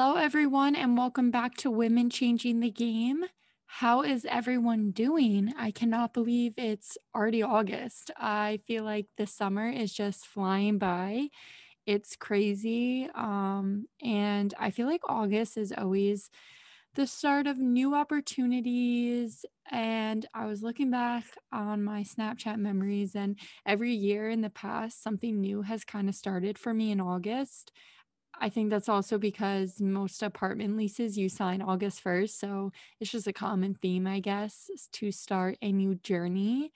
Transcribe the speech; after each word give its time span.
Hello, 0.00 0.14
everyone, 0.14 0.76
and 0.76 0.96
welcome 0.96 1.32
back 1.32 1.56
to 1.56 1.72
Women 1.72 2.08
Changing 2.08 2.60
the 2.60 2.70
Game. 2.70 3.24
How 3.66 4.02
is 4.02 4.24
everyone 4.30 4.92
doing? 4.92 5.52
I 5.58 5.72
cannot 5.72 6.14
believe 6.14 6.54
it's 6.56 6.96
already 7.16 7.42
August. 7.42 8.12
I 8.16 8.60
feel 8.64 8.84
like 8.84 9.06
the 9.16 9.26
summer 9.26 9.68
is 9.68 9.92
just 9.92 10.24
flying 10.24 10.78
by. 10.78 11.30
It's 11.84 12.14
crazy. 12.14 13.08
Um, 13.12 13.86
and 14.00 14.54
I 14.56 14.70
feel 14.70 14.86
like 14.86 15.00
August 15.08 15.56
is 15.56 15.74
always 15.76 16.30
the 16.94 17.08
start 17.08 17.48
of 17.48 17.58
new 17.58 17.96
opportunities. 17.96 19.44
And 19.68 20.26
I 20.32 20.46
was 20.46 20.62
looking 20.62 20.92
back 20.92 21.24
on 21.50 21.82
my 21.82 22.04
Snapchat 22.04 22.58
memories, 22.58 23.16
and 23.16 23.36
every 23.66 23.94
year 23.94 24.30
in 24.30 24.42
the 24.42 24.48
past, 24.48 25.02
something 25.02 25.40
new 25.40 25.62
has 25.62 25.84
kind 25.84 26.08
of 26.08 26.14
started 26.14 26.56
for 26.56 26.72
me 26.72 26.92
in 26.92 27.00
August. 27.00 27.72
I 28.40 28.48
think 28.48 28.70
that's 28.70 28.88
also 28.88 29.18
because 29.18 29.80
most 29.80 30.22
apartment 30.22 30.76
leases 30.76 31.18
you 31.18 31.28
sign 31.28 31.60
August 31.60 32.02
1st. 32.02 32.38
So 32.38 32.72
it's 33.00 33.10
just 33.10 33.26
a 33.26 33.32
common 33.32 33.74
theme, 33.74 34.06
I 34.06 34.20
guess, 34.20 34.70
to 34.92 35.10
start 35.10 35.58
a 35.60 35.72
new 35.72 35.96
journey 35.96 36.72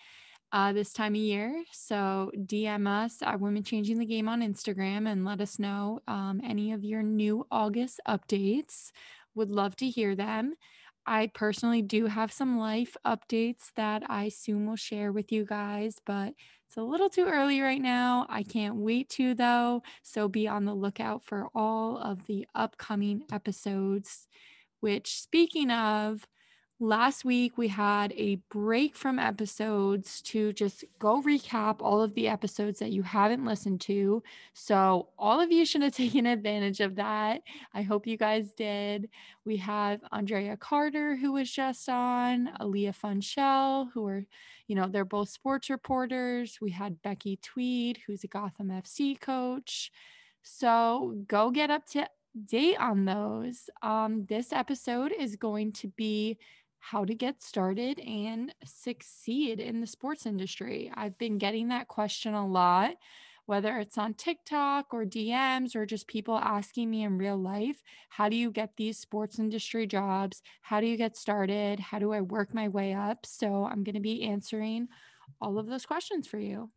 uh, 0.53 0.73
this 0.73 0.93
time 0.93 1.15
of 1.15 1.21
year. 1.21 1.65
So 1.73 2.31
DM 2.37 2.87
us 2.89 3.23
at 3.23 3.41
Women 3.41 3.63
Changing 3.63 3.99
the 3.99 4.07
Game 4.07 4.29
on 4.29 4.43
Instagram 4.43 5.09
and 5.11 5.25
let 5.25 5.41
us 5.41 5.59
know 5.59 6.01
um, 6.09 6.41
any 6.45 6.73
of 6.73 6.85
your 6.85 7.03
new 7.03 7.47
August 7.51 8.01
updates. 8.09 8.91
Would 9.35 9.51
love 9.51 9.77
to 9.77 9.89
hear 9.89 10.15
them. 10.15 10.55
I 11.07 11.29
personally 11.29 11.83
do 11.83 12.07
have 12.07 12.33
some 12.33 12.59
life 12.59 12.97
updates 13.05 13.73
that 13.77 14.03
I 14.09 14.29
soon 14.29 14.67
will 14.67 14.77
share 14.77 15.13
with 15.13 15.33
you 15.33 15.45
guys, 15.45 15.97
but 16.05 16.35
it's 16.67 16.77
a 16.77 16.83
little 16.83 17.11
too 17.11 17.27
early 17.27 17.61
right 17.61 17.81
now. 17.81 18.27
I 18.29 18.43
can't 18.43 18.77
wait 18.77 19.09
to, 19.11 19.35
though. 19.35 19.83
So 20.03 20.29
be 20.29 20.47
on 20.49 20.65
the 20.65 20.75
lookout 20.75 21.25
for 21.25 21.49
all 21.55 21.99
of 21.99 22.27
the 22.27 22.47
upcoming 22.55 23.25
episodes. 23.33 24.29
Which, 24.81 25.21
speaking 25.21 25.71
of, 25.71 26.27
Last 26.83 27.25
week, 27.25 27.57
we 27.57 27.69
had 27.69 28.13
a 28.15 28.41
break 28.51 28.97
from 28.97 29.21
episodes 29.21 30.21
to 30.23 30.53
just 30.53 30.85
go 30.99 31.23
recap 31.23 31.77
all 31.79 32.03
of 32.03 32.15
the 32.15 32.27
episodes 32.27 32.81
that 32.81 32.91
you 32.91 33.05
haven't 33.05 33.45
listened 33.45 33.81
to. 33.83 34.21
So, 34.53 35.11
all 35.17 35.41
of 35.41 35.53
you 35.53 35.65
should 35.65 35.83
have 35.83 35.95
taken 35.97 36.27
advantage 36.27 36.81
of 36.81 36.97
that. 36.97 37.43
I 37.73 37.83
hope 37.83 38.05
you 38.05 38.17
guys 38.17 38.53
did. 38.53 39.11
We 39.45 39.59
have 39.59 40.01
Andrea 40.11 40.57
Carter, 40.57 41.15
who 41.15 41.31
was 41.35 41.53
just 41.53 41.89
on, 41.89 42.51
Aaliyah 42.61 42.97
Funchell, 43.01 43.93
who 43.95 44.05
are, 44.09 44.27
you 44.67 44.75
know, 44.75 44.89
they're 44.89 45.05
both 45.05 45.29
sports 45.29 45.71
reporters. 45.71 46.59
We 46.61 46.73
had 46.73 47.01
Becky 47.01 47.39
Tweed, 47.41 48.01
who's 48.09 48.25
a 48.25 48.27
Gotham 48.27 48.71
FC 48.71 49.21
coach. 49.21 49.93
So, 50.43 51.15
go 51.29 51.53
get 51.53 51.71
up 51.71 51.87
to 51.91 52.09
date 52.45 52.79
on 52.81 53.05
those. 53.05 53.71
Um, 53.83 54.27
this 54.29 54.53
episode 54.53 55.13
is 55.17 55.37
going 55.37 55.73
to 55.75 55.89
be 55.89 56.39
how 56.91 57.05
to 57.05 57.15
get 57.15 57.41
started 57.41 58.01
and 58.01 58.53
succeed 58.65 59.61
in 59.61 59.81
the 59.81 59.87
sports 59.87 60.27
industry. 60.27 60.91
I've 60.95 61.17
been 61.17 61.39
getting 61.39 61.69
that 61.69 61.87
question 61.87 62.35
a 62.35 62.45
lot, 62.45 62.97
whether 63.47 63.79
it's 63.79 63.97
on 63.97 64.15
TikTok 64.15 64.93
or 64.93 65.05
DMs 65.05 65.77
or 65.77 65.87
just 65.87 66.09
people 66.09 66.37
asking 66.39 66.91
me 66.91 67.05
in 67.05 67.19
real 67.19 67.37
life 67.37 67.83
how 68.09 68.29
do 68.29 68.35
you 68.35 68.51
get 68.51 68.77
these 68.77 68.99
sports 68.99 69.39
industry 69.39 69.87
jobs? 69.87 70.43
How 70.63 70.81
do 70.81 70.89
you 70.89 70.97
get 70.97 71.17
started? 71.17 71.79
How 71.79 72.01
do 72.01 72.13
I 72.13 72.21
work 72.21 72.53
my 72.53 72.67
way 72.67 72.93
up? 72.95 73.27
So 73.27 73.65
I'm 73.65 73.85
going 73.85 73.95
to 73.95 74.01
be 74.01 74.25
answering 74.25 74.89
all 75.41 75.61
of 75.61 75.69
those 75.69 75.87
questions 75.87 76.27
for 76.27 76.41
you. 76.41 76.71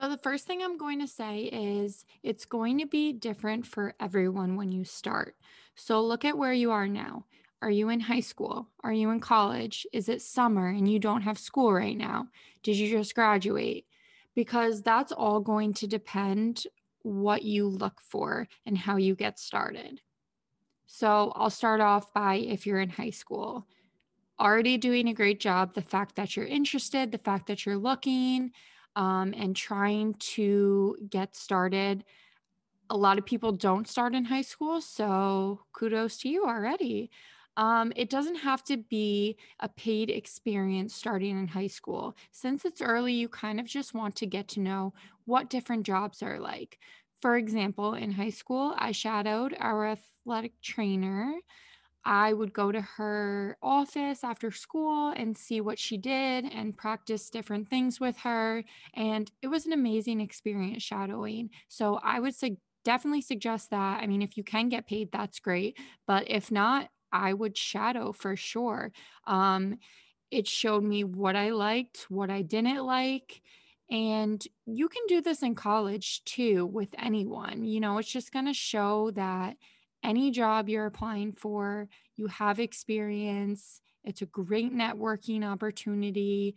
So, 0.00 0.08
the 0.08 0.16
first 0.16 0.46
thing 0.46 0.62
I'm 0.62 0.78
going 0.78 0.98
to 1.00 1.06
say 1.06 1.50
is 1.52 2.06
it's 2.22 2.46
going 2.46 2.78
to 2.78 2.86
be 2.86 3.12
different 3.12 3.66
for 3.66 3.94
everyone 4.00 4.56
when 4.56 4.72
you 4.72 4.82
start. 4.82 5.34
So, 5.74 6.00
look 6.00 6.24
at 6.24 6.38
where 6.38 6.54
you 6.54 6.70
are 6.70 6.88
now. 6.88 7.26
Are 7.62 7.70
you 7.70 7.90
in 7.90 8.00
high 8.00 8.20
school? 8.20 8.68
Are 8.82 8.92
you 8.92 9.10
in 9.10 9.20
college? 9.20 9.86
Is 9.92 10.08
it 10.08 10.22
summer 10.22 10.68
and 10.68 10.90
you 10.90 10.98
don't 10.98 11.22
have 11.22 11.38
school 11.38 11.72
right 11.72 11.96
now? 11.96 12.28
Did 12.62 12.76
you 12.76 12.90
just 12.90 13.14
graduate? 13.14 13.86
Because 14.34 14.82
that's 14.82 15.12
all 15.12 15.40
going 15.40 15.74
to 15.74 15.86
depend 15.86 16.64
what 17.02 17.42
you 17.42 17.68
look 17.68 18.00
for 18.00 18.48
and 18.64 18.78
how 18.78 18.96
you 18.96 19.14
get 19.14 19.38
started. 19.38 20.00
So 20.86 21.32
I'll 21.36 21.50
start 21.50 21.80
off 21.80 22.12
by 22.14 22.36
if 22.36 22.66
you're 22.66 22.80
in 22.80 22.90
high 22.90 23.10
school, 23.10 23.66
already 24.38 24.78
doing 24.78 25.08
a 25.08 25.14
great 25.14 25.38
job. 25.38 25.74
The 25.74 25.82
fact 25.82 26.16
that 26.16 26.36
you're 26.36 26.46
interested, 26.46 27.12
the 27.12 27.18
fact 27.18 27.46
that 27.48 27.66
you're 27.66 27.76
looking 27.76 28.52
um, 28.96 29.34
and 29.36 29.54
trying 29.54 30.14
to 30.14 30.96
get 31.08 31.36
started. 31.36 32.04
A 32.88 32.96
lot 32.96 33.18
of 33.18 33.26
people 33.26 33.52
don't 33.52 33.86
start 33.86 34.14
in 34.14 34.24
high 34.24 34.42
school. 34.42 34.80
So 34.80 35.60
kudos 35.72 36.18
to 36.18 36.28
you 36.28 36.44
already. 36.44 37.10
Um, 37.60 37.92
it 37.94 38.08
doesn't 38.08 38.36
have 38.36 38.64
to 38.64 38.78
be 38.78 39.36
a 39.60 39.68
paid 39.68 40.08
experience 40.10 40.94
starting 40.94 41.38
in 41.38 41.48
high 41.48 41.66
school. 41.66 42.16
Since 42.32 42.64
it's 42.64 42.80
early, 42.80 43.12
you 43.12 43.28
kind 43.28 43.60
of 43.60 43.66
just 43.66 43.92
want 43.94 44.16
to 44.16 44.26
get 44.26 44.48
to 44.48 44.60
know 44.60 44.94
what 45.26 45.50
different 45.50 45.84
jobs 45.84 46.22
are 46.22 46.40
like. 46.40 46.78
For 47.20 47.36
example, 47.36 47.92
in 47.94 48.12
high 48.12 48.30
school, 48.30 48.74
I 48.78 48.92
shadowed 48.92 49.54
our 49.60 49.86
athletic 49.86 50.54
trainer. 50.62 51.34
I 52.04 52.32
would 52.32 52.54
go 52.54 52.72
to 52.72 52.80
her 52.80 53.58
office 53.62 54.24
after 54.24 54.50
school 54.50 55.10
and 55.16 55.36
see 55.36 55.60
what 55.60 55.78
she 55.78 55.98
did 55.98 56.46
and 56.46 56.76
practice 56.76 57.30
different 57.30 57.68
things 57.68 58.00
with 58.00 58.18
her. 58.20 58.64
And 58.94 59.30
it 59.42 59.48
was 59.48 59.66
an 59.66 59.72
amazing 59.74 60.20
experience 60.20 60.82
shadowing. 60.82 61.50
So 61.68 62.00
I 62.02 62.20
would 62.20 62.34
say 62.34 62.56
definitely 62.84 63.22
suggest 63.22 63.70
that. 63.70 64.02
I 64.02 64.06
mean, 64.06 64.22
if 64.22 64.36
you 64.38 64.44
can 64.44 64.70
get 64.70 64.86
paid, 64.86 65.12
that's 65.12 65.40
great. 65.40 65.78
But 66.06 66.30
if 66.30 66.50
not, 66.50 66.90
I 67.12 67.32
would 67.32 67.56
shadow 67.56 68.12
for 68.12 68.36
sure. 68.36 68.92
Um, 69.26 69.78
it 70.30 70.46
showed 70.46 70.84
me 70.84 71.04
what 71.04 71.36
I 71.36 71.50
liked, 71.50 72.06
what 72.08 72.30
I 72.30 72.42
didn't 72.42 72.84
like. 72.84 73.42
And 73.90 74.42
you 74.66 74.88
can 74.88 75.02
do 75.08 75.20
this 75.20 75.42
in 75.42 75.54
college 75.56 76.24
too 76.24 76.64
with 76.66 76.94
anyone. 76.96 77.64
You 77.64 77.80
know, 77.80 77.98
it's 77.98 78.12
just 78.12 78.32
going 78.32 78.46
to 78.46 78.54
show 78.54 79.10
that 79.12 79.56
any 80.04 80.30
job 80.30 80.68
you're 80.68 80.86
applying 80.86 81.32
for, 81.32 81.88
you 82.16 82.28
have 82.28 82.60
experience. 82.60 83.80
It's 84.04 84.22
a 84.22 84.26
great 84.26 84.72
networking 84.72 85.44
opportunity 85.44 86.54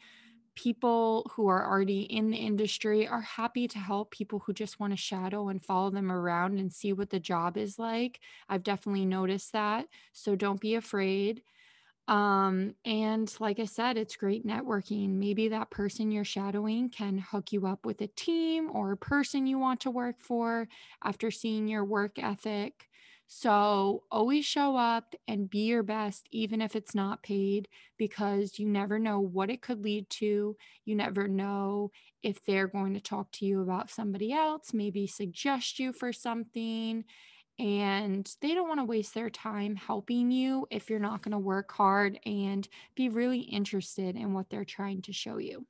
people 0.55 1.31
who 1.35 1.47
are 1.47 1.65
already 1.69 2.01
in 2.01 2.29
the 2.29 2.37
industry 2.37 3.07
are 3.07 3.21
happy 3.21 3.67
to 3.67 3.79
help 3.79 4.11
people 4.11 4.39
who 4.39 4.53
just 4.53 4.79
want 4.79 4.93
to 4.93 4.97
shadow 4.97 5.49
and 5.49 5.63
follow 5.63 5.89
them 5.89 6.11
around 6.11 6.59
and 6.59 6.71
see 6.71 6.93
what 6.93 7.09
the 7.09 7.19
job 7.19 7.57
is 7.57 7.79
like. 7.79 8.19
I've 8.49 8.63
definitely 8.63 9.05
noticed 9.05 9.51
that. 9.53 9.87
So 10.13 10.35
don't 10.35 10.61
be 10.61 10.75
afraid. 10.75 11.41
Um, 12.07 12.75
and 12.83 13.33
like 13.39 13.59
I 13.59 13.65
said, 13.65 13.97
it's 13.97 14.17
great 14.17 14.45
networking. 14.45 15.11
Maybe 15.11 15.47
that 15.47 15.71
person 15.71 16.11
you're 16.11 16.25
shadowing 16.25 16.89
can 16.89 17.17
hook 17.17 17.53
you 17.53 17.65
up 17.65 17.85
with 17.85 18.01
a 18.01 18.07
team 18.07 18.69
or 18.73 18.91
a 18.91 18.97
person 18.97 19.47
you 19.47 19.57
want 19.57 19.79
to 19.81 19.91
work 19.91 20.19
for 20.19 20.67
after 21.03 21.31
seeing 21.31 21.67
your 21.67 21.85
work 21.85 22.19
ethic. 22.19 22.89
So 23.27 24.03
always 24.11 24.45
show 24.45 24.75
up 24.75 25.15
and 25.27 25.49
be 25.49 25.65
your 25.65 25.81
best, 25.83 26.27
even 26.31 26.61
if 26.61 26.75
it's 26.75 26.93
not 26.93 27.23
paid, 27.23 27.67
because 27.97 28.59
you 28.59 28.67
never 28.67 28.99
know 28.99 29.19
what 29.19 29.49
it 29.49 29.61
could 29.61 29.83
lead 29.83 30.09
to. 30.11 30.55
You 30.85 30.95
never 30.95 31.27
know 31.27 31.91
if 32.21 32.43
they're 32.45 32.67
going 32.67 32.93
to 32.93 33.01
talk 33.01 33.31
to 33.33 33.45
you 33.45 33.61
about 33.61 33.89
somebody 33.89 34.31
else, 34.31 34.73
maybe 34.73 35.07
suggest 35.07 35.79
you 35.79 35.93
for 35.93 36.13
something. 36.13 37.05
And 37.59 38.29
they 38.41 38.53
don't 38.55 38.67
want 38.67 38.79
to 38.79 38.85
waste 38.85 39.13
their 39.13 39.29
time 39.29 39.75
helping 39.75 40.31
you 40.31 40.67
if 40.71 40.89
you're 40.89 40.99
not 40.99 41.21
going 41.21 41.33
to 41.33 41.39
work 41.39 41.71
hard 41.71 42.19
and 42.25 42.67
be 42.95 43.09
really 43.09 43.41
interested 43.41 44.15
in 44.15 44.33
what 44.33 44.49
they're 44.49 44.65
trying 44.65 45.01
to 45.03 45.13
show 45.13 45.37
you. 45.37 45.67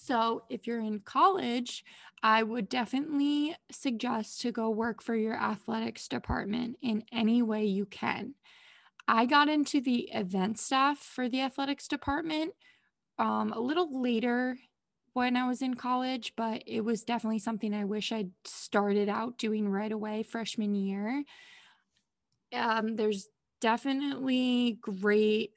So, 0.00 0.44
if 0.48 0.64
you're 0.66 0.78
in 0.80 1.00
college, 1.00 1.84
I 2.22 2.44
would 2.44 2.68
definitely 2.68 3.56
suggest 3.70 4.40
to 4.42 4.52
go 4.52 4.70
work 4.70 5.02
for 5.02 5.16
your 5.16 5.34
athletics 5.34 6.06
department 6.06 6.78
in 6.80 7.04
any 7.10 7.42
way 7.42 7.64
you 7.64 7.84
can. 7.84 8.36
I 9.08 9.26
got 9.26 9.48
into 9.48 9.80
the 9.80 10.10
event 10.12 10.58
staff 10.58 10.98
for 10.98 11.28
the 11.28 11.42
athletics 11.42 11.88
department 11.88 12.54
um, 13.18 13.52
a 13.52 13.60
little 13.60 14.02
later 14.02 14.58
when 15.14 15.36
I 15.36 15.48
was 15.48 15.62
in 15.62 15.74
college, 15.74 16.34
but 16.36 16.62
it 16.66 16.82
was 16.82 17.04
definitely 17.04 17.40
something 17.40 17.74
I 17.74 17.84
wish 17.84 18.12
I'd 18.12 18.32
started 18.44 19.08
out 19.08 19.38
doing 19.38 19.68
right 19.68 19.92
away 19.92 20.22
freshman 20.24 20.74
year. 20.74 21.24
Um, 22.52 22.96
there's 22.96 23.28
definitely 23.60 24.78
great 24.80 25.52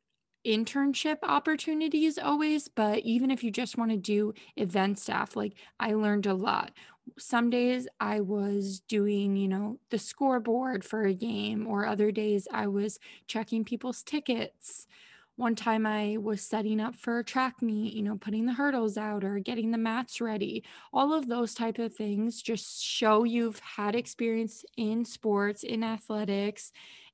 internship 0.46 1.18
opportunities 1.24 2.18
always, 2.18 2.68
but 2.68 3.00
even 3.00 3.32
if 3.32 3.44
you 3.44 3.52
just 3.52 3.78
want 3.78 3.92
to 3.92 3.98
do 3.98 4.34
event 4.56 5.00
staff, 5.00 5.36
like 5.36 5.54
I 5.80 5.94
learned 5.94 6.26
a 6.26 6.34
lot. 6.34 6.72
Some 7.18 7.50
days 7.50 7.88
I 8.00 8.22
was 8.22 8.80
doing, 8.82 9.36
you 9.36 9.48
know, 9.48 9.80
the 9.90 10.00
scoreboard 10.00 10.84
for 10.84 11.04
a 11.04 11.14
game, 11.14 11.68
or 11.68 11.86
other 11.86 12.12
days 12.12 12.48
I 12.52 12.68
was 12.68 13.00
checking 13.28 13.66
people's 13.66 14.04
tickets. 14.04 14.88
One 15.36 15.56
time 15.56 15.86
I 15.88 16.18
was 16.18 16.42
setting 16.42 16.80
up 16.80 16.96
for 16.96 17.18
a 17.20 17.24
track 17.24 17.62
meet, 17.62 17.94
you 17.94 18.04
know, 18.04 18.18
putting 18.18 18.46
the 18.46 18.54
hurdles 18.54 18.98
out 18.98 19.24
or 19.24 19.40
getting 19.40 19.72
the 19.72 19.78
mats 19.78 20.22
ready. 20.22 20.64
All 20.94 21.14
of 21.14 21.28
those 21.28 21.56
type 21.56 21.80
of 21.80 21.96
things 21.96 22.42
just 22.42 22.84
show 22.84 23.24
you've 23.24 23.60
had 23.60 23.96
experience 23.96 24.64
in 24.78 25.04
sports, 25.06 25.64
in 25.64 25.84
athletics, 25.84 26.72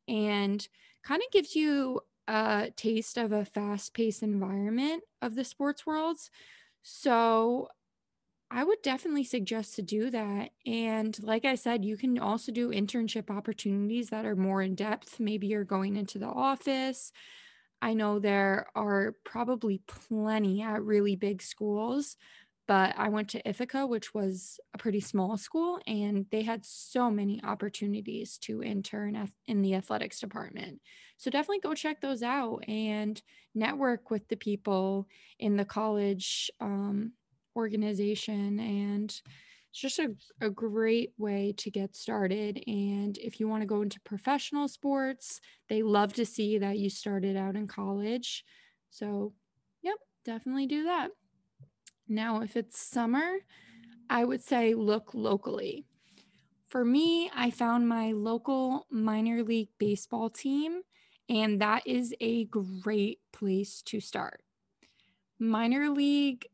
and 0.07 0.67
kind 1.03 1.21
of 1.25 1.31
gives 1.31 1.55
you 1.55 2.01
a 2.27 2.71
taste 2.75 3.17
of 3.17 3.31
a 3.31 3.45
fast-paced 3.45 4.23
environment 4.23 5.03
of 5.21 5.35
the 5.35 5.43
sports 5.43 5.85
worlds. 5.85 6.29
So 6.83 7.69
I 8.49 8.63
would 8.63 8.81
definitely 8.81 9.25
suggest 9.25 9.75
to 9.75 9.81
do 9.81 10.09
that. 10.09 10.51
And 10.65 11.17
like 11.21 11.43
I 11.43 11.55
said, 11.55 11.83
you 11.83 11.97
can 11.97 12.17
also 12.17 12.51
do 12.51 12.69
internship 12.69 13.29
opportunities 13.29 14.09
that 14.09 14.25
are 14.25 14.35
more 14.35 14.61
in 14.61 14.75
depth. 14.75 15.19
Maybe 15.19 15.47
you're 15.47 15.65
going 15.65 15.97
into 15.97 16.17
the 16.17 16.27
office. 16.27 17.11
I 17.81 17.93
know 17.93 18.19
there 18.19 18.67
are 18.73 19.15
probably 19.23 19.81
plenty 19.87 20.61
at 20.61 20.81
really 20.81 21.15
big 21.15 21.41
schools, 21.41 22.17
but 22.67 22.93
I 22.97 23.07
went 23.07 23.29
to 23.29 23.49
Ithaca, 23.49 23.87
which 23.87 24.13
was 24.13 24.59
a 24.73 24.77
pretty 24.77 24.99
small 24.99 25.37
school, 25.37 25.79
and 25.87 26.25
they 26.31 26.43
had 26.43 26.65
so 26.65 27.09
many 27.09 27.41
opportunities 27.43 28.37
to 28.39 28.61
intern 28.61 29.29
in 29.47 29.61
the 29.61 29.73
athletics 29.73 30.19
department. 30.19 30.81
So 31.15 31.31
definitely 31.31 31.61
go 31.61 31.73
check 31.73 32.01
those 32.01 32.21
out 32.21 32.63
and 32.67 33.21
network 33.55 34.11
with 34.11 34.27
the 34.27 34.35
people 34.35 35.07
in 35.39 35.55
the 35.55 35.65
college 35.65 36.51
um, 36.59 37.13
organization. 37.55 38.59
And 38.59 39.09
it's 39.69 39.79
just 39.79 39.99
a, 39.99 40.15
a 40.41 40.49
great 40.49 41.13
way 41.17 41.53
to 41.57 41.71
get 41.71 41.95
started. 41.95 42.61
And 42.67 43.17
if 43.17 43.39
you 43.39 43.47
want 43.47 43.61
to 43.61 43.67
go 43.67 43.81
into 43.81 43.99
professional 44.01 44.67
sports, 44.67 45.39
they 45.69 45.83
love 45.83 46.13
to 46.13 46.25
see 46.25 46.57
that 46.57 46.77
you 46.77 46.89
started 46.89 47.37
out 47.37 47.55
in 47.55 47.67
college. 47.67 48.43
So, 48.89 49.33
yep, 49.81 49.97
definitely 50.25 50.67
do 50.67 50.83
that. 50.83 51.11
Now, 52.07 52.41
if 52.41 52.55
it's 52.55 52.79
summer, 52.79 53.39
I 54.09 54.23
would 54.23 54.43
say 54.43 54.73
look 54.73 55.13
locally. 55.13 55.85
For 56.67 56.83
me, 56.83 57.29
I 57.35 57.49
found 57.49 57.87
my 57.87 58.11
local 58.11 58.87
minor 58.89 59.43
league 59.43 59.69
baseball 59.77 60.29
team, 60.29 60.81
and 61.29 61.61
that 61.61 61.85
is 61.85 62.13
a 62.19 62.45
great 62.45 63.19
place 63.31 63.81
to 63.83 63.99
start. 63.99 64.41
Minor 65.39 65.89
league 65.89 66.47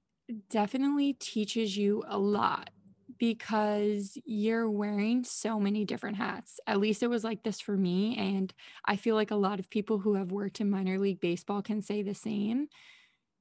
definitely 0.50 1.14
teaches 1.14 1.78
you 1.78 2.04
a 2.08 2.18
lot 2.18 2.70
because 3.18 4.18
you're 4.26 4.70
wearing 4.70 5.24
so 5.24 5.60
many 5.60 5.86
different 5.86 6.18
hats. 6.18 6.60
At 6.68 6.80
least 6.80 7.04
it 7.04 7.08
was 7.08 7.24
like 7.24 7.44
this 7.44 7.62
for 7.62 7.78
me. 7.78 8.18
And 8.18 8.54
I 8.86 8.96
feel 8.96 9.16
like 9.16 9.32
a 9.32 9.36
lot 9.36 9.60
of 9.60 9.70
people 9.70 10.00
who 10.00 10.16
have 10.16 10.32
worked 10.32 10.60
in 10.60 10.70
minor 10.70 11.00
league 11.00 11.22
baseball 11.22 11.62
can 11.62 11.82
say 11.82 12.02
the 12.02 12.16
same 12.16 12.68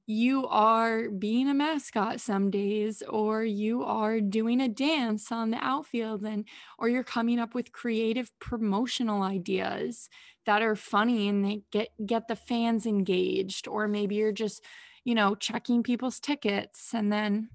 you 0.05 0.45
are 0.47 1.09
being 1.09 1.47
a 1.47 1.53
mascot 1.53 2.19
some 2.19 2.51
days 2.51 3.01
or 3.09 3.43
you 3.43 3.83
are 3.83 4.19
doing 4.19 4.59
a 4.59 4.67
dance 4.67 5.31
on 5.31 5.51
the 5.51 5.57
outfield 5.63 6.23
and 6.23 6.45
or 6.77 6.89
you're 6.89 7.03
coming 7.03 7.39
up 7.39 7.55
with 7.55 7.71
creative 7.71 8.31
promotional 8.39 9.23
ideas 9.23 10.09
that 10.45 10.61
are 10.61 10.75
funny 10.75 11.29
and 11.29 11.45
they 11.45 11.61
get 11.71 11.89
get 12.05 12.27
the 12.27 12.35
fans 12.35 12.85
engaged 12.85 13.67
or 13.67 13.87
maybe 13.87 14.15
you're 14.15 14.33
just 14.33 14.61
you 15.05 15.15
know 15.15 15.35
checking 15.35 15.81
people's 15.83 16.19
tickets 16.19 16.93
and 16.93 17.11
then 17.11 17.49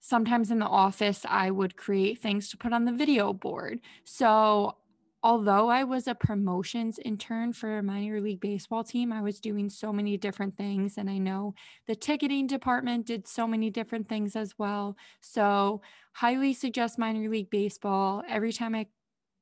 sometimes 0.00 0.50
in 0.50 0.58
the 0.58 0.66
office 0.66 1.24
I 1.28 1.50
would 1.50 1.76
create 1.76 2.18
things 2.20 2.50
to 2.50 2.58
put 2.58 2.72
on 2.72 2.84
the 2.84 2.92
video 2.92 3.32
board. 3.32 3.80
So 4.04 4.76
although 5.24 5.70
I 5.70 5.84
was 5.84 6.06
a 6.08 6.14
promotions 6.14 7.00
intern 7.04 7.54
for 7.54 7.78
a 7.78 7.82
minor 7.84 8.20
league 8.20 8.40
baseball 8.42 8.84
team, 8.84 9.12
I 9.12 9.22
was 9.22 9.40
doing 9.40 9.70
so 9.70 9.92
many 9.92 10.18
different 10.18 10.56
things. 10.58 10.98
And 10.98 11.10
I 11.10 11.18
know 11.18 11.54
the 11.88 11.96
ticketing 11.96 12.46
department 12.46 13.06
did 13.06 13.26
so 13.28 13.48
many 13.48 13.70
different 13.70 14.08
things 14.08 14.36
as 14.36 14.54
well. 14.58 14.96
So, 15.22 15.82
highly 16.14 16.54
suggest 16.54 16.98
minor 16.98 17.28
league 17.30 17.50
baseball. 17.50 18.22
Every 18.28 18.52
time 18.52 18.74
I 18.76 18.86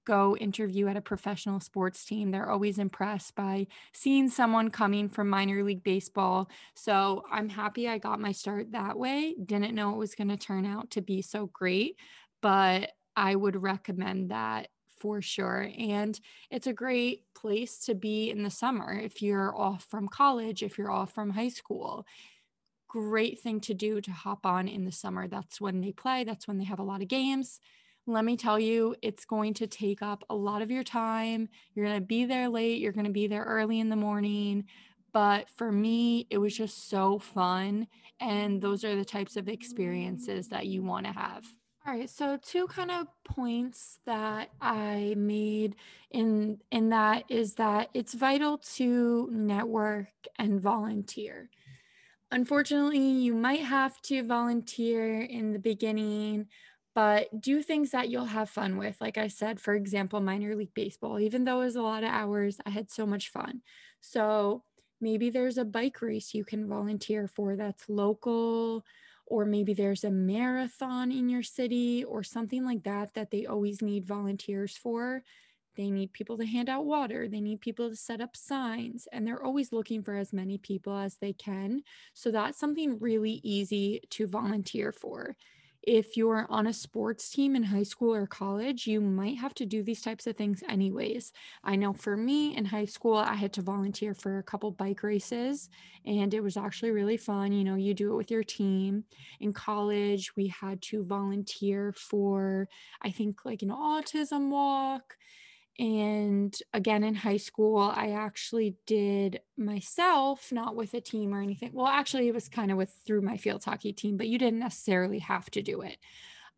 go 0.04 0.36
interview 0.36 0.88
at 0.88 0.96
a 0.96 1.00
professional 1.02 1.60
sports 1.60 2.04
team, 2.04 2.30
they're 2.32 2.50
always 2.50 2.78
impressed 2.78 3.36
by 3.36 3.68
seeing 3.94 4.28
someone 4.28 4.70
coming 4.70 5.08
from 5.08 5.28
minor 5.30 5.62
league 5.64 5.84
baseball. 5.84 6.50
So, 6.76 7.24
I'm 7.30 7.48
happy 7.50 7.88
I 7.88 7.98
got 7.98 8.20
my 8.20 8.32
start 8.32 8.72
that 8.72 8.98
way. 8.98 9.34
Didn't 9.44 9.74
know 9.74 9.92
it 9.94 9.98
was 9.98 10.14
going 10.14 10.28
to 10.28 10.36
turn 10.36 10.66
out 10.66 10.90
to 10.92 11.02
be 11.02 11.22
so 11.22 11.46
great, 11.46 11.96
but 12.40 12.92
I 13.16 13.34
would 13.36 13.62
recommend 13.62 14.30
that 14.30 14.68
for 15.02 15.20
sure. 15.20 15.68
And 15.76 16.18
it's 16.48 16.68
a 16.68 16.72
great 16.72 17.24
place 17.34 17.84
to 17.86 17.94
be 17.96 18.30
in 18.30 18.44
the 18.44 18.50
summer 18.50 18.92
if 18.92 19.20
you're 19.20 19.54
off 19.54 19.84
from 19.90 20.06
college, 20.06 20.62
if 20.62 20.78
you're 20.78 20.92
off 20.92 21.12
from 21.12 21.30
high 21.30 21.48
school. 21.48 22.06
Great 22.86 23.40
thing 23.40 23.58
to 23.62 23.74
do 23.74 24.00
to 24.00 24.12
hop 24.12 24.46
on 24.46 24.68
in 24.68 24.84
the 24.84 24.92
summer. 24.92 25.26
That's 25.26 25.60
when 25.60 25.80
they 25.80 25.90
play, 25.90 26.22
that's 26.22 26.46
when 26.46 26.58
they 26.58 26.64
have 26.64 26.78
a 26.78 26.84
lot 26.84 27.02
of 27.02 27.08
games. 27.08 27.58
Let 28.06 28.24
me 28.24 28.36
tell 28.36 28.60
you, 28.60 28.94
it's 29.02 29.24
going 29.24 29.54
to 29.54 29.66
take 29.66 30.02
up 30.02 30.22
a 30.30 30.36
lot 30.36 30.62
of 30.62 30.70
your 30.70 30.84
time. 30.84 31.48
You're 31.74 31.86
going 31.86 32.00
to 32.00 32.06
be 32.06 32.24
there 32.24 32.48
late, 32.48 32.80
you're 32.80 32.92
going 32.92 33.06
to 33.06 33.12
be 33.12 33.26
there 33.26 33.44
early 33.44 33.80
in 33.80 33.88
the 33.88 33.96
morning. 33.96 34.66
But 35.12 35.48
for 35.56 35.72
me, 35.72 36.28
it 36.30 36.38
was 36.38 36.56
just 36.56 36.88
so 36.88 37.18
fun. 37.18 37.88
And 38.20 38.62
those 38.62 38.84
are 38.84 38.94
the 38.94 39.04
types 39.04 39.36
of 39.36 39.48
experiences 39.48 40.48
that 40.48 40.66
you 40.66 40.84
want 40.84 41.06
to 41.06 41.12
have. 41.12 41.44
All 41.84 41.92
right, 41.94 42.08
so 42.08 42.36
two 42.36 42.68
kind 42.68 42.92
of 42.92 43.08
points 43.24 43.98
that 44.04 44.50
I 44.60 45.14
made 45.16 45.74
in 46.10 46.60
in 46.70 46.90
that 46.90 47.24
is 47.28 47.54
that 47.56 47.90
it's 47.92 48.14
vital 48.14 48.58
to 48.76 49.28
network 49.32 50.12
and 50.38 50.60
volunteer. 50.60 51.50
Unfortunately, 52.30 52.98
you 53.00 53.34
might 53.34 53.62
have 53.62 54.00
to 54.02 54.22
volunteer 54.24 55.20
in 55.22 55.52
the 55.52 55.58
beginning, 55.60 56.48
but 56.94 57.40
do 57.40 57.62
things 57.62 57.90
that 57.92 58.10
you'll 58.10 58.26
have 58.26 58.50
fun 58.50 58.78
with. 58.78 59.00
Like 59.00 59.18
I 59.18 59.28
said, 59.28 59.60
for 59.60 59.74
example, 59.74 60.20
minor 60.20 60.56
league 60.56 60.74
baseball, 60.74 61.20
even 61.20 61.44
though 61.44 61.62
it 61.62 61.66
was 61.66 61.76
a 61.76 61.82
lot 61.82 62.04
of 62.04 62.10
hours, 62.10 62.58
I 62.66 62.70
had 62.70 62.90
so 62.90 63.06
much 63.06 63.30
fun. 63.30 63.62
So 64.00 64.64
maybe 65.00 65.30
there's 65.30 65.58
a 65.58 65.64
bike 65.64 66.02
race 66.02 66.34
you 66.34 66.44
can 66.44 66.68
volunteer 66.68 67.28
for 67.28 67.56
that's 67.56 67.88
local 67.88 68.84
or 69.32 69.46
maybe 69.46 69.72
there's 69.72 70.04
a 70.04 70.10
marathon 70.10 71.10
in 71.10 71.30
your 71.30 71.42
city 71.42 72.04
or 72.04 72.22
something 72.22 72.66
like 72.66 72.82
that 72.84 73.14
that 73.14 73.30
they 73.30 73.46
always 73.46 73.80
need 73.80 74.06
volunteers 74.06 74.76
for. 74.76 75.22
They 75.74 75.90
need 75.90 76.12
people 76.12 76.36
to 76.36 76.44
hand 76.44 76.68
out 76.68 76.84
water, 76.84 77.26
they 77.28 77.40
need 77.40 77.62
people 77.62 77.88
to 77.88 77.96
set 77.96 78.20
up 78.20 78.36
signs, 78.36 79.08
and 79.10 79.26
they're 79.26 79.42
always 79.42 79.72
looking 79.72 80.02
for 80.02 80.16
as 80.16 80.34
many 80.34 80.58
people 80.58 80.94
as 80.98 81.16
they 81.16 81.32
can. 81.32 81.80
So 82.12 82.30
that's 82.30 82.58
something 82.58 82.98
really 82.98 83.40
easy 83.42 84.02
to 84.10 84.26
volunteer 84.26 84.92
for 84.92 85.34
if 85.82 86.16
you're 86.16 86.46
on 86.48 86.66
a 86.66 86.72
sports 86.72 87.28
team 87.30 87.56
in 87.56 87.64
high 87.64 87.82
school 87.82 88.14
or 88.14 88.26
college, 88.26 88.86
you 88.86 89.00
might 89.00 89.38
have 89.38 89.54
to 89.54 89.66
do 89.66 89.82
these 89.82 90.00
types 90.00 90.26
of 90.26 90.36
things 90.36 90.62
anyways. 90.68 91.32
I 91.64 91.76
know 91.76 91.92
for 91.92 92.16
me 92.16 92.56
in 92.56 92.66
high 92.66 92.84
school, 92.84 93.16
I 93.16 93.34
had 93.34 93.52
to 93.54 93.62
volunteer 93.62 94.14
for 94.14 94.38
a 94.38 94.42
couple 94.42 94.70
bike 94.70 95.02
races, 95.02 95.68
and 96.04 96.32
it 96.32 96.40
was 96.42 96.56
actually 96.56 96.92
really 96.92 97.16
fun. 97.16 97.52
You 97.52 97.64
know, 97.64 97.74
you 97.74 97.94
do 97.94 98.12
it 98.12 98.16
with 98.16 98.30
your 98.30 98.44
team. 98.44 99.04
In 99.40 99.52
college, 99.52 100.36
we 100.36 100.48
had 100.48 100.80
to 100.82 101.04
volunteer 101.04 101.92
for, 101.92 102.68
I 103.02 103.10
think, 103.10 103.44
like 103.44 103.62
an 103.62 103.70
autism 103.70 104.50
walk 104.50 105.16
and 105.78 106.56
again, 106.72 107.02
in 107.02 107.14
high 107.14 107.38
school, 107.38 107.78
I 107.78 108.10
actually 108.10 108.76
did 108.86 109.40
myself, 109.56 110.52
not 110.52 110.76
with 110.76 110.94
a 110.94 111.00
team 111.00 111.34
or 111.34 111.40
anything. 111.40 111.70
Well, 111.72 111.86
actually, 111.86 112.28
it 112.28 112.34
was 112.34 112.48
kind 112.48 112.70
of 112.70 112.76
with 112.76 112.94
through 113.06 113.22
my 113.22 113.36
field 113.36 113.64
hockey 113.64 113.92
team, 113.92 114.16
but 114.16 114.28
you 114.28 114.38
didn't 114.38 114.60
necessarily 114.60 115.20
have 115.20 115.50
to 115.52 115.62
do 115.62 115.80
it. 115.80 115.98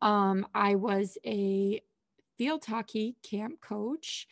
Um, 0.03 0.47
I 0.55 0.75
was 0.75 1.17
a 1.25 1.81
field 2.37 2.65
hockey 2.65 3.17
camp 3.23 3.61
coach. 3.61 4.27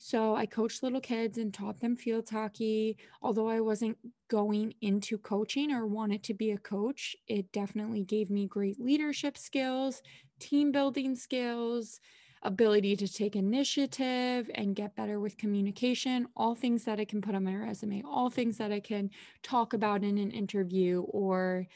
So 0.00 0.36
I 0.36 0.46
coached 0.46 0.84
little 0.84 1.00
kids 1.00 1.38
and 1.38 1.52
taught 1.52 1.80
them 1.80 1.96
field 1.96 2.28
hockey. 2.30 2.96
Although 3.20 3.48
I 3.48 3.60
wasn't 3.60 3.98
going 4.28 4.74
into 4.80 5.18
coaching 5.18 5.72
or 5.72 5.86
wanted 5.86 6.22
to 6.24 6.34
be 6.34 6.52
a 6.52 6.58
coach, 6.58 7.16
it 7.26 7.50
definitely 7.50 8.04
gave 8.04 8.30
me 8.30 8.46
great 8.46 8.78
leadership 8.80 9.36
skills, 9.36 10.00
team 10.38 10.70
building 10.70 11.16
skills, 11.16 12.00
ability 12.42 12.96
to 12.96 13.08
take 13.08 13.36
initiative 13.36 14.50
and 14.54 14.76
get 14.76 14.94
better 14.96 15.20
with 15.20 15.36
communication, 15.36 16.28
all 16.36 16.54
things 16.54 16.84
that 16.84 17.00
I 17.00 17.04
can 17.04 17.20
put 17.20 17.34
on 17.34 17.44
my 17.44 17.54
resume, 17.54 18.02
all 18.02 18.30
things 18.30 18.58
that 18.58 18.72
I 18.72 18.80
can 18.80 19.10
talk 19.42 19.72
about 19.72 20.04
in 20.04 20.18
an 20.18 20.30
interview 20.30 21.02
or 21.02 21.66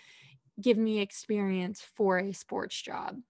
give 0.61 0.79
me 0.79 1.01
experience 1.01 1.81
for 1.81 2.19
a 2.19 2.33
sports 2.33 2.81
job. 2.81 3.21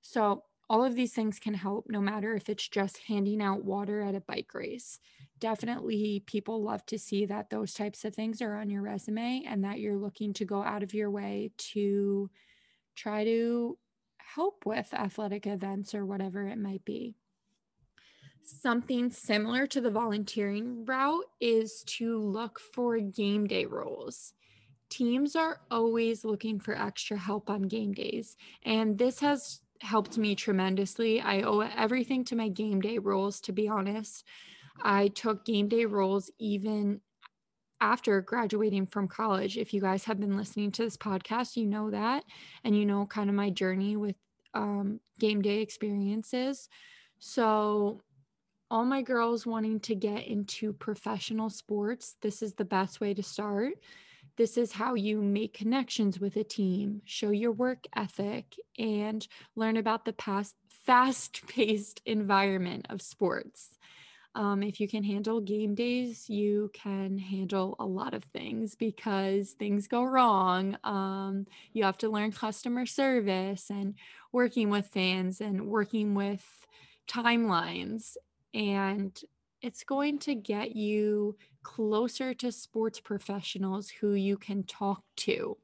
So, 0.00 0.44
all 0.68 0.84
of 0.84 0.96
these 0.96 1.14
things 1.14 1.38
can 1.38 1.54
help 1.54 1.86
no 1.88 2.00
matter 2.00 2.34
if 2.34 2.48
it's 2.48 2.68
just 2.68 2.98
handing 3.06 3.40
out 3.42 3.64
water 3.64 4.00
at 4.00 4.16
a 4.16 4.20
bike 4.20 4.52
race. 4.54 4.98
Definitely, 5.38 6.24
people 6.26 6.62
love 6.62 6.84
to 6.86 6.98
see 6.98 7.24
that 7.26 7.50
those 7.50 7.74
types 7.74 8.04
of 8.04 8.14
things 8.14 8.42
are 8.42 8.56
on 8.56 8.68
your 8.70 8.82
resume 8.82 9.44
and 9.46 9.64
that 9.64 9.80
you're 9.80 9.96
looking 9.96 10.32
to 10.34 10.44
go 10.44 10.62
out 10.62 10.82
of 10.82 10.94
your 10.94 11.10
way 11.10 11.52
to 11.58 12.30
try 12.96 13.24
to 13.24 13.78
help 14.34 14.66
with 14.66 14.92
athletic 14.92 15.46
events 15.46 15.94
or 15.94 16.04
whatever 16.04 16.46
it 16.46 16.58
might 16.58 16.84
be. 16.84 17.14
Something 18.42 19.10
similar 19.10 19.66
to 19.66 19.80
the 19.80 19.90
volunteering 19.90 20.84
route 20.84 21.24
is 21.40 21.82
to 21.86 22.18
look 22.18 22.60
for 22.60 22.98
game 22.98 23.46
day 23.46 23.64
roles. 23.64 24.34
Teams 24.88 25.34
are 25.34 25.60
always 25.70 26.24
looking 26.24 26.60
for 26.60 26.76
extra 26.76 27.16
help 27.16 27.50
on 27.50 27.62
game 27.62 27.92
days, 27.92 28.36
and 28.62 28.98
this 28.98 29.18
has 29.18 29.62
helped 29.80 30.16
me 30.16 30.34
tremendously. 30.36 31.20
I 31.20 31.42
owe 31.42 31.60
everything 31.60 32.24
to 32.26 32.36
my 32.36 32.48
game 32.48 32.80
day 32.80 32.98
roles, 32.98 33.40
to 33.42 33.52
be 33.52 33.68
honest. 33.68 34.24
I 34.82 35.08
took 35.08 35.44
game 35.44 35.68
day 35.68 35.84
roles 35.84 36.30
even 36.38 37.00
after 37.80 38.20
graduating 38.20 38.86
from 38.86 39.08
college. 39.08 39.56
If 39.56 39.72
you 39.74 39.80
guys 39.80 40.04
have 40.04 40.20
been 40.20 40.36
listening 40.36 40.72
to 40.72 40.82
this 40.84 40.96
podcast, 40.96 41.56
you 41.56 41.66
know 41.66 41.90
that, 41.90 42.24
and 42.64 42.76
you 42.76 42.86
know 42.86 43.06
kind 43.06 43.28
of 43.30 43.36
my 43.36 43.50
journey 43.50 43.96
with 43.96 44.16
um, 44.54 45.00
game 45.18 45.42
day 45.42 45.60
experiences. 45.60 46.68
So, 47.18 48.00
all 48.70 48.84
my 48.84 49.02
girls 49.02 49.46
wanting 49.46 49.80
to 49.80 49.94
get 49.94 50.26
into 50.26 50.72
professional 50.72 51.50
sports, 51.50 52.16
this 52.22 52.42
is 52.42 52.54
the 52.54 52.64
best 52.64 53.00
way 53.00 53.14
to 53.14 53.22
start. 53.22 53.74
This 54.36 54.58
is 54.58 54.72
how 54.72 54.94
you 54.94 55.22
make 55.22 55.54
connections 55.54 56.20
with 56.20 56.36
a 56.36 56.44
team, 56.44 57.02
show 57.04 57.30
your 57.30 57.52
work 57.52 57.84
ethic, 57.96 58.54
and 58.78 59.26
learn 59.54 59.76
about 59.76 60.04
the 60.04 60.12
past 60.12 60.56
fast 60.68 61.46
paced 61.48 62.02
environment 62.06 62.86
of 62.90 63.00
sports. 63.02 63.78
Um, 64.36 64.62
if 64.62 64.80
you 64.80 64.86
can 64.86 65.02
handle 65.02 65.40
game 65.40 65.74
days, 65.74 66.28
you 66.28 66.70
can 66.74 67.16
handle 67.16 67.74
a 67.78 67.86
lot 67.86 68.12
of 68.12 68.22
things 68.22 68.74
because 68.74 69.52
things 69.52 69.88
go 69.88 70.04
wrong. 70.04 70.76
Um, 70.84 71.46
you 71.72 71.84
have 71.84 71.96
to 71.98 72.10
learn 72.10 72.32
customer 72.32 72.84
service 72.84 73.70
and 73.70 73.94
working 74.32 74.68
with 74.68 74.88
fans 74.88 75.40
and 75.40 75.66
working 75.68 76.14
with 76.14 76.44
timelines. 77.08 78.18
And 78.52 79.18
it's 79.62 79.84
going 79.84 80.18
to 80.20 80.34
get 80.34 80.76
you 80.76 81.38
closer 81.62 82.34
to 82.34 82.52
sports 82.52 83.00
professionals 83.00 83.88
who 83.88 84.12
you 84.12 84.36
can 84.36 84.64
talk 84.64 85.02
to. 85.16 85.56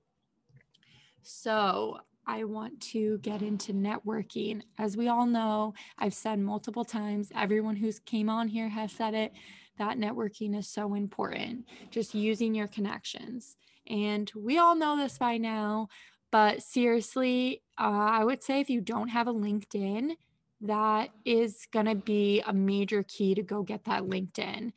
So, 1.23 2.00
I 2.26 2.45
want 2.45 2.81
to 2.93 3.19
get 3.19 3.43
into 3.43 3.73
networking. 3.73 4.62
As 4.79 4.97
we 4.97 5.09
all 5.09 5.26
know, 5.26 5.75
I've 5.99 6.14
said 6.14 6.38
multiple 6.38 6.85
times, 6.85 7.31
everyone 7.35 7.76
who's 7.76 7.99
came 7.99 8.29
on 8.29 8.49
here 8.49 8.69
has 8.69 8.93
said 8.93 9.14
it, 9.14 9.33
that 9.79 9.99
networking 9.99 10.57
is 10.57 10.69
so 10.69 10.95
important. 10.95 11.67
Just 11.91 12.14
using 12.14 12.55
your 12.55 12.69
connections. 12.69 13.57
And 13.88 14.31
we 14.37 14.59
all 14.59 14.76
know 14.76 14.97
this 14.97 15.19
by 15.19 15.38
now, 15.38 15.88
but 16.31 16.62
seriously, 16.62 17.62
uh, 17.79 17.83
I 17.91 18.25
would 18.25 18.43
say 18.43 18.61
if 18.61 18.71
you 18.71 18.81
don't 18.81 19.09
have 19.09 19.26
a 19.26 19.35
LinkedIn, 19.35 20.12
that 20.61 21.11
is 21.25 21.67
going 21.73 21.87
to 21.87 21.97
be 21.97 22.41
a 22.47 22.52
major 22.52 23.02
key 23.02 23.35
to 23.35 23.43
go 23.43 23.62
get 23.62 23.85
that 23.85 24.05
LinkedIn. 24.05 24.73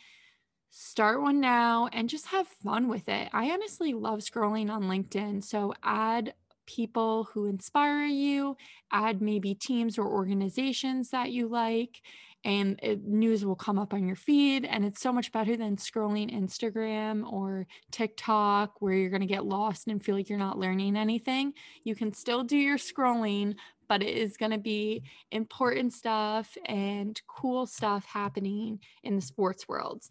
Start 0.72 1.22
one 1.22 1.40
now 1.40 1.88
and 1.94 2.10
just 2.10 2.28
have 2.28 2.48
fun 2.48 2.90
with 2.90 3.08
it. 3.08 3.30
I 3.32 3.52
honestly 3.52 3.94
love 3.94 4.20
scrolling 4.20 4.70
on 4.70 4.84
LinkedIn. 4.84 5.44
So 5.44 5.74
add 5.84 6.34
people 6.66 7.30
who 7.34 7.46
inspire 7.46 8.06
you, 8.06 8.58
add 8.92 9.22
maybe 9.22 9.54
teams 9.54 9.98
or 9.98 10.08
organizations 10.08 11.10
that 11.10 11.32
you 11.32 11.48
like, 11.48 12.02
and 12.46 12.80
it, 12.84 13.04
news 13.04 13.44
will 13.44 13.56
come 13.56 13.80
up 13.80 13.94
on 13.94 14.06
your 14.06 14.16
feed. 14.16 14.66
And 14.66 14.86
it's 14.86 15.02
so 15.02 15.12
much 15.12 15.32
better 15.32 15.58
than 15.58 15.78
scrolling 15.78 16.32
Instagram 16.32 17.30
or 17.30 17.66
TikTok 17.92 18.82
where 18.82 18.94
you're 18.94 19.10
going 19.10 19.22
to 19.22 19.28
get 19.28 19.46
lost 19.46 19.88
and 19.88 20.04
feel 20.04 20.16
like 20.16 20.30
you're 20.30 20.38
not 20.38 20.60
learning 20.60 20.96
anything. 20.96 21.54
You 21.84 21.96
can 21.96 22.14
still 22.14 22.44
do 22.44 22.56
your 22.56 22.78
scrolling, 22.78 23.56
but 23.90 24.04
it 24.04 24.16
is 24.16 24.38
going 24.38 24.52
to 24.52 24.60
be 24.60 25.02
important 25.32 25.94
stuff 25.94 26.56
and 26.66 27.20
cool 27.28 27.66
stuff 27.66 28.06
happening 28.06 28.80
in 29.04 29.16
the 29.16 29.22
sports 29.22 29.68
world. 29.68 30.04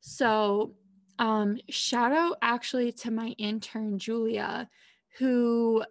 So, 0.00 0.74
um, 1.20 1.58
shout 1.68 2.10
out 2.10 2.38
actually 2.42 2.90
to 2.92 3.12
my 3.12 3.34
intern, 3.38 3.98
Julia 3.98 4.68
who 5.18 5.82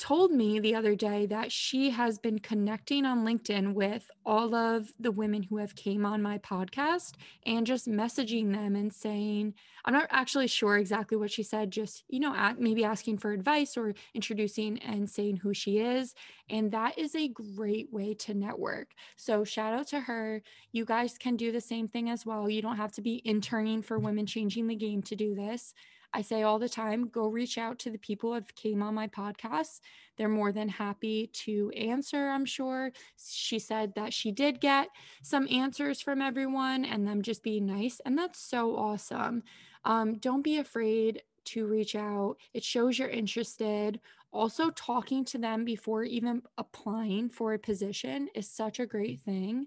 told 0.00 0.32
me 0.32 0.58
the 0.58 0.74
other 0.74 0.94
day 0.94 1.26
that 1.26 1.52
she 1.52 1.90
has 1.90 2.18
been 2.18 2.38
connecting 2.38 3.04
on 3.04 3.22
LinkedIn 3.22 3.74
with 3.74 4.10
all 4.24 4.54
of 4.54 4.90
the 4.98 5.12
women 5.12 5.42
who 5.42 5.58
have 5.58 5.76
came 5.76 6.06
on 6.06 6.22
my 6.22 6.38
podcast 6.38 7.16
and 7.44 7.66
just 7.66 7.86
messaging 7.86 8.54
them 8.54 8.74
and 8.74 8.94
saying 8.94 9.52
I'm 9.84 9.92
not 9.92 10.06
actually 10.08 10.46
sure 10.46 10.78
exactly 10.78 11.18
what 11.18 11.30
she 11.30 11.42
said 11.42 11.70
just 11.70 12.04
you 12.08 12.18
know 12.18 12.34
maybe 12.58 12.82
asking 12.82 13.18
for 13.18 13.32
advice 13.32 13.76
or 13.76 13.92
introducing 14.14 14.78
and 14.78 15.08
saying 15.08 15.36
who 15.36 15.52
she 15.52 15.80
is 15.80 16.14
and 16.48 16.72
that 16.72 16.98
is 16.98 17.14
a 17.14 17.28
great 17.28 17.92
way 17.92 18.14
to 18.14 18.32
network. 18.32 18.92
So 19.16 19.44
shout 19.44 19.74
out 19.74 19.88
to 19.88 20.00
her. 20.00 20.40
You 20.72 20.86
guys 20.86 21.18
can 21.18 21.36
do 21.36 21.52
the 21.52 21.60
same 21.60 21.88
thing 21.88 22.08
as 22.08 22.24
well. 22.24 22.48
You 22.48 22.62
don't 22.62 22.78
have 22.78 22.92
to 22.92 23.02
be 23.02 23.20
interning 23.26 23.82
for 23.82 23.98
women 23.98 24.24
changing 24.24 24.66
the 24.66 24.76
game 24.76 25.02
to 25.02 25.14
do 25.14 25.34
this. 25.34 25.74
I 26.12 26.22
say 26.22 26.42
all 26.42 26.58
the 26.58 26.68
time, 26.68 27.08
go 27.08 27.28
reach 27.28 27.56
out 27.56 27.78
to 27.80 27.90
the 27.90 27.98
people 27.98 28.32
that 28.32 28.54
came 28.54 28.82
on 28.82 28.94
my 28.94 29.06
podcast. 29.06 29.80
They're 30.16 30.28
more 30.28 30.52
than 30.52 30.68
happy 30.68 31.28
to 31.44 31.70
answer, 31.70 32.28
I'm 32.28 32.44
sure. 32.44 32.92
She 33.16 33.58
said 33.58 33.94
that 33.94 34.12
she 34.12 34.32
did 34.32 34.60
get 34.60 34.88
some 35.22 35.46
answers 35.50 36.00
from 36.00 36.20
everyone 36.20 36.84
and 36.84 37.06
them 37.06 37.22
just 37.22 37.42
being 37.42 37.66
nice. 37.66 38.00
And 38.04 38.18
that's 38.18 38.40
so 38.40 38.76
awesome. 38.76 39.44
Um, 39.84 40.16
don't 40.16 40.42
be 40.42 40.58
afraid 40.58 41.22
to 41.46 41.66
reach 41.66 41.94
out. 41.94 42.36
It 42.52 42.64
shows 42.64 42.98
you're 42.98 43.08
interested. 43.08 44.00
Also, 44.32 44.70
talking 44.70 45.24
to 45.26 45.38
them 45.38 45.64
before 45.64 46.04
even 46.04 46.42
applying 46.58 47.28
for 47.28 47.54
a 47.54 47.58
position 47.58 48.28
is 48.34 48.48
such 48.48 48.78
a 48.78 48.86
great 48.86 49.20
thing. 49.20 49.66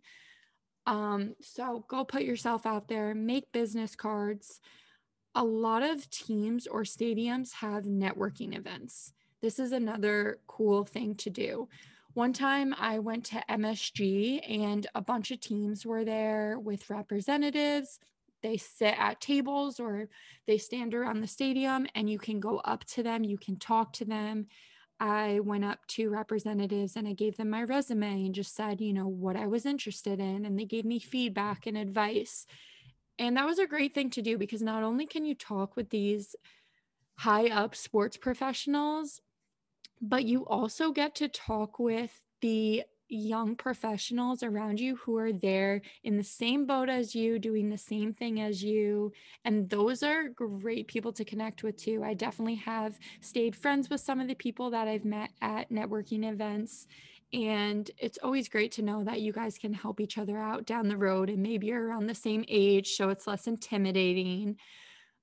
Um, 0.86 1.36
so 1.42 1.86
go 1.88 2.04
put 2.04 2.24
yourself 2.24 2.66
out 2.66 2.88
there, 2.88 3.16
make 3.16 3.52
business 3.54 3.96
cards 3.96 4.60
a 5.36 5.44
lot 5.44 5.84
of 5.84 6.10
teams 6.10 6.68
or 6.68 6.84
stadiums 6.84 7.54
have 7.54 7.84
networking 7.86 8.56
events. 8.56 9.14
This 9.42 9.60
is 9.60 9.72
another 9.72 10.40
cool 10.48 10.86
thing 10.86 11.16
to 11.16 11.30
do. 11.30 11.68
One 12.14 12.34
time 12.34 12.76
I 12.78 13.00
went 13.00 13.26
to 13.26 13.44
MSG 13.50 14.42
and 14.48 14.86
a 14.94 15.02
bunch 15.02 15.32
of 15.32 15.40
teams 15.40 15.86
were 15.86 16.06
there 16.06 16.60
with 16.60 16.90
representatives. 16.90 18.00
They 18.44 18.58
sit 18.58 18.94
at 19.00 19.20
tables 19.20 19.80
or 19.80 20.10
they 20.46 20.60
stand 20.60 20.94
around 20.94 21.22
the 21.22 21.28
stadium 21.28 21.88
and 21.96 22.10
you 22.10 22.20
can 22.20 22.40
go 22.40 22.60
up 22.60 22.84
to 22.86 23.04
them, 23.04 23.24
you 23.24 23.38
can 23.38 23.58
talk 23.58 23.94
to 23.94 24.06
them. 24.06 24.48
I 25.00 25.40
went 25.40 25.66
up 25.66 25.86
to 25.88 26.10
representatives 26.10 26.96
and 26.96 27.08
I 27.08 27.14
gave 27.14 27.36
them 27.36 27.50
my 27.50 27.64
resume 27.64 28.26
and 28.26 28.36
just 28.36 28.56
said, 28.56 28.80
you 28.80 28.94
know, 28.94 29.08
what 29.08 29.36
I 29.36 29.48
was 29.48 29.66
interested 29.66 30.20
in. 30.20 30.46
And 30.46 30.58
they 30.58 30.66
gave 30.66 30.86
me 30.86 31.00
feedback 31.00 31.66
and 31.66 31.76
advice. 31.76 32.46
And 33.20 33.38
that 33.38 33.46
was 33.46 33.60
a 33.60 33.68
great 33.68 33.94
thing 33.94 34.10
to 34.12 34.22
do 34.22 34.38
because 34.38 34.62
not 34.62 34.84
only 34.84 35.06
can 35.06 35.26
you 35.26 35.36
talk 35.36 35.76
with 35.76 35.90
these 35.90 36.36
high 37.20 37.48
up 37.48 37.76
sports 37.76 38.18
professionals, 38.18 39.22
but 40.02 40.26
you 40.26 40.46
also 40.46 40.92
get 40.92 41.16
to 41.16 41.28
talk 41.28 41.80
with 41.80 42.26
the 42.42 42.84
young 43.10 43.56
professionals 43.56 44.42
around 44.42 44.80
you 44.80 44.96
who 44.96 45.18
are 45.18 45.32
there 45.32 45.82
in 46.04 46.18
the 46.18 46.24
same 46.24 46.66
boat 46.66 46.90
as 46.90 47.14
you, 47.14 47.38
doing 47.38 47.70
the 47.70 47.78
same 47.78 48.14
thing 48.14 48.42
as 48.42 48.64
you. 48.64 49.12
And 49.46 49.70
those 49.70 50.02
are 50.02 50.30
great 50.30 50.88
people 50.88 51.14
to 51.14 51.24
connect 51.24 51.64
with 51.64 51.78
too. 51.78 52.02
I 52.04 52.16
definitely 52.16 52.56
have 52.56 52.98
stayed 53.22 53.56
friends 53.56 53.90
with 53.90 54.02
some 54.02 54.20
of 54.20 54.28
the 54.28 54.36
people 54.36 54.72
that 54.72 54.88
I've 54.88 55.06
met 55.06 55.32
at 55.42 55.70
networking 55.70 56.30
events 56.30 56.88
and 57.34 57.90
it's 57.98 58.20
always 58.22 58.48
great 58.48 58.72
to 58.74 58.84
know 58.84 59.04
that 59.04 59.22
you 59.22 59.34
guys 59.34 59.58
can 59.58 59.74
help 59.74 60.00
each 60.00 60.20
other 60.20 60.38
out 60.38 60.66
down 60.66 60.88
the 60.88 60.98
road 60.98 61.30
and 61.30 61.42
maybe 61.42 61.68
you're 61.68 61.86
around 61.86 62.06
the 62.06 62.16
same 62.16 62.46
age, 62.48 62.92
so 62.96 63.10
it's 63.10 63.26
less 63.26 63.48
intimidating. 63.48 64.58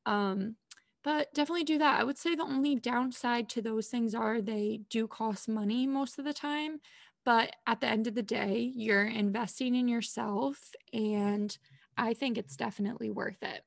Um, 0.04 0.56
but 1.04 1.32
definitely 1.32 1.64
do 1.64 1.78
that. 1.78 2.00
I 2.00 2.04
would 2.04 2.18
say 2.18 2.34
the 2.34 2.42
only 2.42 2.74
downside 2.74 3.48
to 3.50 3.62
those 3.62 3.86
things 3.86 4.14
are 4.14 4.42
they 4.42 4.80
do 4.90 5.06
cost 5.06 5.48
money 5.48 5.86
most 5.86 6.18
of 6.18 6.24
the 6.24 6.34
time. 6.34 6.80
But 7.24 7.54
at 7.66 7.80
the 7.80 7.86
end 7.86 8.06
of 8.06 8.14
the 8.14 8.22
day, 8.22 8.72
you're 8.74 9.04
investing 9.04 9.74
in 9.74 9.88
yourself, 9.88 10.72
and 10.92 11.56
I 11.96 12.14
think 12.14 12.38
it's 12.38 12.56
definitely 12.56 13.10
worth 13.10 13.42
it. 13.42 13.62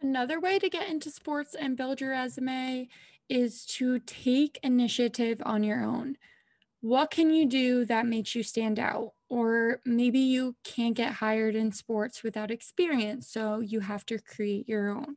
Another 0.00 0.38
way 0.38 0.58
to 0.58 0.70
get 0.70 0.88
into 0.88 1.10
sports 1.10 1.54
and 1.54 1.76
build 1.76 2.00
your 2.00 2.10
resume 2.10 2.88
is 3.28 3.66
to 3.66 3.98
take 3.98 4.60
initiative 4.62 5.42
on 5.44 5.64
your 5.64 5.82
own 5.82 6.16
what 6.80 7.10
can 7.10 7.30
you 7.30 7.46
do 7.46 7.84
that 7.86 8.06
makes 8.06 8.34
you 8.34 8.42
stand 8.42 8.78
out? 8.78 9.12
Or 9.28 9.80
maybe 9.84 10.20
you 10.20 10.54
can't 10.62 10.94
get 10.94 11.14
hired 11.14 11.56
in 11.56 11.72
sports 11.72 12.22
without 12.22 12.50
experience, 12.50 13.28
so 13.28 13.60
you 13.60 13.80
have 13.80 14.06
to 14.06 14.18
create 14.18 14.68
your 14.68 14.90
own. 14.90 15.16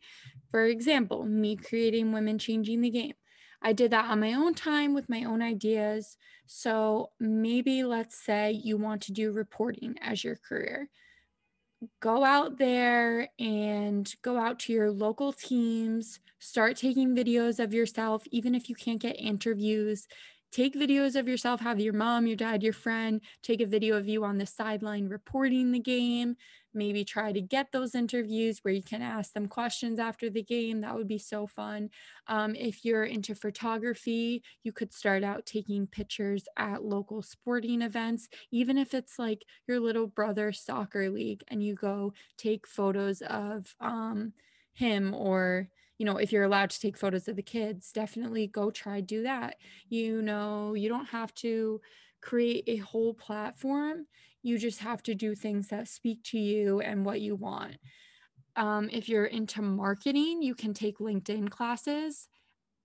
For 0.49 0.65
example, 0.65 1.25
me 1.25 1.55
creating 1.55 2.11
Women 2.11 2.39
Changing 2.39 2.81
the 2.81 2.89
Game. 2.89 3.13
I 3.61 3.73
did 3.73 3.91
that 3.91 4.05
on 4.05 4.21
my 4.21 4.33
own 4.33 4.55
time 4.55 4.93
with 4.93 5.09
my 5.09 5.25
own 5.25 5.41
ideas. 5.41 6.17
So 6.47 7.11
maybe 7.19 7.83
let's 7.83 8.15
say 8.15 8.51
you 8.51 8.77
want 8.77 9.03
to 9.03 9.11
do 9.11 9.31
reporting 9.31 9.95
as 10.01 10.23
your 10.23 10.37
career. 10.37 10.89
Go 11.99 12.23
out 12.23 12.57
there 12.57 13.29
and 13.37 14.11
go 14.21 14.37
out 14.37 14.59
to 14.59 14.73
your 14.73 14.91
local 14.91 15.31
teams, 15.31 16.19
start 16.39 16.77
taking 16.77 17.15
videos 17.15 17.59
of 17.59 17.73
yourself, 17.73 18.23
even 18.31 18.55
if 18.55 18.69
you 18.69 18.75
can't 18.75 18.99
get 18.99 19.19
interviews 19.19 20.07
take 20.51 20.73
videos 20.75 21.15
of 21.15 21.27
yourself 21.27 21.59
have 21.61 21.79
your 21.79 21.93
mom 21.93 22.27
your 22.27 22.35
dad 22.35 22.63
your 22.63 22.73
friend 22.73 23.21
take 23.43 23.61
a 23.61 23.65
video 23.65 23.95
of 23.95 24.07
you 24.07 24.23
on 24.23 24.37
the 24.37 24.45
sideline 24.45 25.07
reporting 25.07 25.71
the 25.71 25.79
game 25.79 26.35
maybe 26.73 27.03
try 27.03 27.31
to 27.31 27.41
get 27.41 27.71
those 27.71 27.95
interviews 27.95 28.59
where 28.61 28.73
you 28.73 28.83
can 28.83 29.01
ask 29.01 29.33
them 29.33 29.47
questions 29.47 29.99
after 29.99 30.29
the 30.29 30.43
game 30.43 30.81
that 30.81 30.95
would 30.95 31.07
be 31.07 31.17
so 31.17 31.47
fun. 31.47 31.89
Um, 32.27 32.55
if 32.55 32.85
you're 32.85 33.05
into 33.05 33.33
photography 33.35 34.43
you 34.63 34.71
could 34.71 34.93
start 34.93 35.23
out 35.23 35.45
taking 35.45 35.87
pictures 35.87 36.45
at 36.57 36.83
local 36.83 37.21
sporting 37.21 37.81
events 37.81 38.27
even 38.51 38.77
if 38.77 38.93
it's 38.93 39.17
like 39.17 39.45
your 39.67 39.79
little 39.79 40.07
brother's 40.07 40.61
soccer 40.61 41.09
league 41.09 41.43
and 41.47 41.63
you 41.63 41.73
go 41.75 42.13
take 42.37 42.67
photos 42.67 43.21
of 43.21 43.75
um, 43.79 44.33
him 44.73 45.13
or 45.13 45.69
you 45.99 46.05
know, 46.05 46.17
if 46.17 46.31
you're 46.31 46.43
allowed 46.45 46.71
to 46.71 46.81
take 46.81 46.97
photos 46.97 47.27
of 47.29 47.37
the 47.37 47.43
kids, 47.43 47.91
definitely 47.93 48.47
go 48.47 48.71
try 48.71 49.01
do 49.01 49.23
that. 49.23 49.57
You 49.89 50.23
know, 50.23 50.73
you 50.75 50.89
don't 50.89 51.07
have 51.07 51.33
to 51.35 51.81
create 52.21 52.65
a 52.67 52.77
whole 52.77 53.13
platform. 53.13 54.07
You 54.43 54.57
just 54.57 54.79
have 54.79 55.03
to 55.03 55.15
do 55.15 55.35
things 55.35 55.69
that 55.69 55.89
speak 55.89 56.23
to 56.25 56.39
you 56.39 56.81
and 56.81 57.05
what 57.05 57.21
you 57.21 57.35
want. 57.35 57.77
Um, 58.55 58.89
if 58.91 59.07
you're 59.07 59.25
into 59.25 59.61
marketing, 59.61 60.41
you 60.41 60.55
can 60.55 60.73
take 60.73 60.99
LinkedIn 60.99 61.49
classes. 61.49 62.27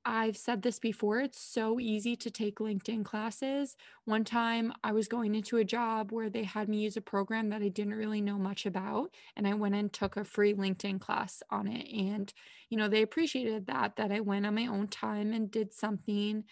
I've 0.06 0.36
said 0.36 0.62
this 0.62 0.78
before, 0.78 1.20
it's 1.20 1.40
so 1.40 1.80
easy 1.80 2.14
to 2.16 2.30
take 2.30 2.58
LinkedIn 2.58 3.04
classes. 3.04 3.76
One 4.04 4.24
time 4.24 4.72
I 4.82 4.92
was 4.92 5.08
going 5.08 5.34
into 5.34 5.56
a 5.56 5.64
job 5.64 6.12
where 6.12 6.28
they 6.28 6.44
had 6.44 6.68
me 6.68 6.78
use 6.78 6.96
a 6.96 7.00
program 7.00 7.48
that 7.50 7.62
I 7.62 7.68
didn't 7.68 7.94
really 7.94 8.20
know 8.20 8.36
much 8.36 8.66
about. 8.66 9.14
And 9.36 9.46
I 9.46 9.54
went 9.54 9.74
and 9.74 9.92
took 9.92 10.16
a 10.16 10.24
free 10.24 10.52
LinkedIn 10.52 11.00
class 11.00 11.42
on 11.50 11.68
it. 11.68 11.88
And, 11.90 12.32
you 12.68 12.76
know, 12.76 12.88
they 12.88 13.02
appreciated 13.02 13.66
that, 13.66 13.96
that 13.96 14.12
I 14.12 14.20
went 14.20 14.46
on 14.46 14.54
my 14.54 14.66
own 14.66 14.88
time 14.88 15.32
and 15.32 15.50
did 15.50 15.72
something 15.72 16.44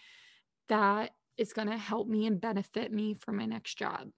that 0.67 1.11
is 1.37 1.53
going 1.53 1.69
to 1.69 1.77
help 1.77 2.07
me 2.07 2.25
and 2.25 2.41
benefit 2.41 2.91
me 2.91 3.13
for 3.13 3.31
my 3.31 3.45
next 3.45 3.75
job. 3.77 4.09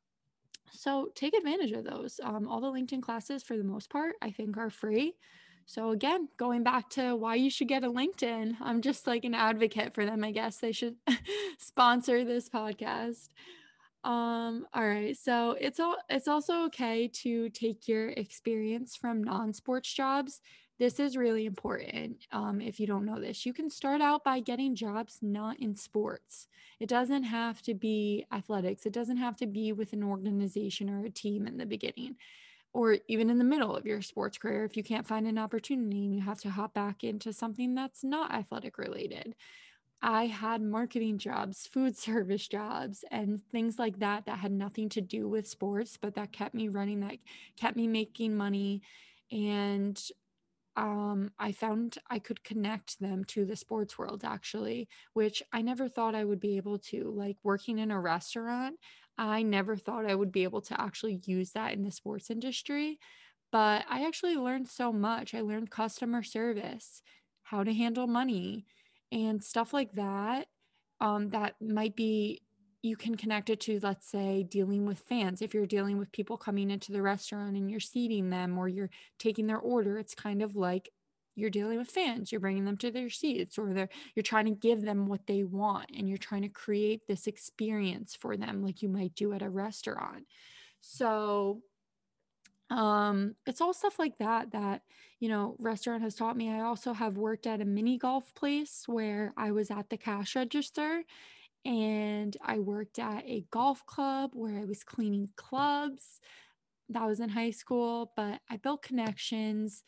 So 0.72 1.10
take 1.16 1.36
advantage 1.36 1.72
of 1.72 1.84
those. 1.84 2.20
Um, 2.24 2.48
all 2.48 2.62
the 2.62 2.68
LinkedIn 2.68 3.02
classes, 3.02 3.44
for 3.44 3.58
the 3.58 3.64
most 3.64 3.90
part, 3.90 4.16
I 4.22 4.32
think 4.32 4.58
are 4.58 4.70
free. 4.70 5.16
So 5.66 5.90
again, 5.90 6.30
going 6.38 6.64
back 6.64 6.90
to 6.92 7.16
why 7.16 7.36
you 7.36 7.50
should 7.50 7.68
get 7.68 7.84
a 7.84 7.90
LinkedIn, 7.90 8.58
I'm 8.62 8.82
just 8.82 9.08
like 9.08 9.26
an 9.26 9.34
advocate 9.34 9.94
for 9.94 10.06
them. 10.06 10.24
I 10.24 10.32
guess 10.32 10.58
they 10.58 10.72
should 10.72 10.96
sponsor 11.58 12.24
this 12.24 12.50
podcast. 12.50 13.30
Um, 14.04 14.68
all 14.74 14.88
right. 14.88 15.18
So 15.18 15.58
it's 15.60 15.80
all 15.80 15.98
it's 16.10 16.28
also 16.28 16.66
okay 16.66 17.08
to 17.08 17.50
take 17.50 17.88
your 17.88 18.10
experience 18.10 18.96
from 18.96 19.24
non-sports 19.24 19.92
jobs. 19.92 20.42
This 20.78 21.00
is 21.00 21.18
really 21.18 21.46
important. 21.46 22.28
Um, 22.32 22.62
if 22.62 22.80
you 22.80 22.86
don't 22.86 23.06
know 23.06 23.20
this, 23.20 23.46
you 23.46 23.54
can 23.54 23.70
start 23.70 24.02
out 24.02 24.24
by 24.24 24.42
getting 24.42 24.76
jobs 24.76 25.20
not 25.22 25.60
in 25.60 25.76
sports. 25.76 26.48
It 26.80 26.90
doesn't 26.90 27.24
have 27.24 27.62
to 27.64 27.74
be 27.74 28.26
athletics. 28.32 28.86
It 28.86 28.94
doesn't 28.94 29.18
have 29.18 29.38
to 29.38 29.48
be 29.48 29.72
with 29.72 29.94
an 29.94 30.04
organization 30.04 30.90
or 30.90 31.06
a 31.06 31.10
team 31.10 31.48
in 31.48 31.58
the 31.58 31.66
beginning 31.66 32.18
or 32.76 32.98
even 33.08 33.30
in 33.30 33.38
the 33.38 33.44
middle 33.46 33.74
of 33.74 33.86
your 33.86 34.02
sports 34.02 34.38
career 34.38 34.66
if 34.66 34.76
you 34.76 34.84
can't 34.84 35.08
find 35.08 35.26
an 35.26 35.38
opportunity 35.38 36.04
and 36.04 36.14
you 36.14 36.22
have 36.22 36.42
to 36.42 36.50
hop 36.50 36.74
back 36.74 37.06
into 37.06 37.32
something 37.32 37.74
that's 37.74 38.04
not 38.04 38.34
athletic 38.34 38.78
related. 38.78 39.34
I 40.02 40.26
had 40.28 40.62
marketing 40.62 41.18
jobs, 41.18 41.68
food 41.68 41.98
service 42.10 42.48
jobs, 42.48 43.06
and 43.12 43.42
things 43.52 43.80
like 43.80 44.00
that 44.00 44.26
that 44.26 44.40
had 44.40 44.52
nothing 44.52 44.90
to 44.90 45.02
do 45.02 45.30
with 45.30 45.48
sports, 45.48 45.98
but 46.02 46.16
that 46.16 46.34
kept 46.34 46.54
me 46.54 46.68
running, 46.68 47.00
that 47.00 47.18
kept 47.58 47.78
me 47.78 47.88
making 47.88 48.36
money. 48.36 48.82
And 49.32 50.02
um, 50.78 51.32
I 51.40 51.54
found 51.54 51.98
I 52.10 52.20
could 52.20 52.44
connect 52.44 53.00
them 53.00 53.24
to 53.26 53.46
the 53.46 53.56
sports 53.56 53.98
world 53.98 54.24
actually, 54.26 54.90
which 55.14 55.42
I 55.54 55.62
never 55.62 55.88
thought 55.88 56.16
I 56.16 56.26
would 56.26 56.42
be 56.42 56.58
able 56.58 56.80
to. 56.80 57.14
Like 57.16 57.38
working 57.44 57.80
in 57.80 57.92
a 57.92 58.00
restaurant, 58.00 58.76
I 59.18 59.44
never 59.44 59.78
thought 59.78 60.06
I 60.10 60.16
would 60.16 60.32
be 60.32 60.44
able 60.44 60.62
to 60.62 60.80
actually 60.80 61.22
use 61.26 61.52
that 61.52 61.74
in 61.74 61.84
the 61.84 61.92
sports 61.92 62.30
industry, 62.30 63.00
but 63.52 63.86
I 63.90 64.06
actually 64.06 64.36
learned 64.36 64.68
so 64.68 64.92
much. 64.92 65.34
I 65.34 65.42
learned 65.42 65.72
customer 65.72 66.24
service, 66.24 67.02
how 67.44 67.64
to 67.64 67.74
handle 67.74 68.08
money, 68.08 68.66
and 69.12 69.44
stuff 69.44 69.74
like 69.74 69.94
that. 69.94 70.48
Um, 71.00 71.30
that 71.30 71.56
might 71.62 71.96
be 71.96 72.42
you 72.82 72.96
can 72.96 73.16
connect 73.16 73.50
it 73.50 73.60
to, 73.62 73.80
let's 73.82 74.08
say, 74.10 74.44
dealing 74.44 74.86
with 74.86 75.00
fans. 75.00 75.42
If 75.42 75.54
you're 75.54 75.66
dealing 75.66 75.98
with 75.98 76.12
people 76.12 76.38
coming 76.38 76.70
into 76.70 76.92
the 76.92 77.02
restaurant 77.02 77.56
and 77.58 77.70
you're 77.72 77.80
seating 77.80 78.30
them 78.30 78.58
or 78.58 78.68
you're 78.68 78.92
taking 79.18 79.48
their 79.48 79.60
order, 79.60 79.98
it's 79.98 80.14
kind 80.14 80.42
of 80.44 80.56
like 80.56 80.90
you're 81.36 81.50
dealing 81.50 81.78
with 81.78 81.90
fans 81.90 82.32
you're 82.32 82.42
bringing 82.42 82.66
them 82.66 82.78
to 82.78 82.90
their 82.92 83.10
seats 83.10 83.58
or 83.58 83.74
they're 83.74 83.90
you're 84.16 84.24
trying 84.24 84.46
to 84.46 84.52
give 84.52 84.82
them 84.82 85.06
what 85.06 85.28
they 85.28 85.44
want 85.44 85.90
and 85.96 86.08
you're 86.10 86.18
trying 86.18 86.42
to 86.42 86.50
create 86.50 87.08
this 87.08 87.28
experience 87.28 88.16
for 88.16 88.36
them 88.38 88.64
like 88.64 88.82
you 88.82 88.90
might 88.90 89.14
do 89.16 89.34
at 89.34 89.42
a 89.42 89.50
restaurant. 89.50 90.26
So 90.82 91.62
um 92.72 93.36
it's 93.46 93.62
all 93.62 93.74
stuff 93.74 94.00
like 94.00 94.18
that 94.18 94.52
that 94.52 94.82
you 95.20 95.30
know 95.30 95.56
restaurant 95.60 96.02
has 96.02 96.16
taught 96.16 96.36
me. 96.38 96.52
I 96.52 96.62
also 96.62 96.94
have 96.94 97.18
worked 97.18 97.46
at 97.46 97.62
a 97.62 97.66
mini 97.66 97.98
golf 97.98 98.34
place 98.34 98.84
where 98.88 99.34
i 99.38 99.52
was 99.52 99.70
at 99.70 99.90
the 99.90 99.98
cash 99.98 100.36
register 100.36 101.04
and 101.66 102.38
i 102.44 102.60
worked 102.60 103.00
at 103.00 103.24
a 103.26 103.46
golf 103.52 103.86
club 103.86 104.32
where 104.34 104.60
i 104.60 104.66
was 104.66 104.84
cleaning 104.84 105.30
clubs. 105.36 106.20
That 106.90 107.06
was 107.08 107.20
in 107.20 107.30
high 107.30 107.52
school 107.52 108.12
but 108.16 108.42
i 108.50 108.58
built 108.58 108.82
connections 108.84 109.84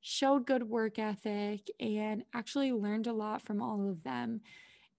showed 0.00 0.46
good 0.46 0.68
work 0.68 0.98
ethic, 0.98 1.68
and 1.80 2.24
actually 2.34 2.72
learned 2.72 3.06
a 3.06 3.12
lot 3.12 3.42
from 3.42 3.60
all 3.62 3.88
of 3.88 4.02
them. 4.02 4.40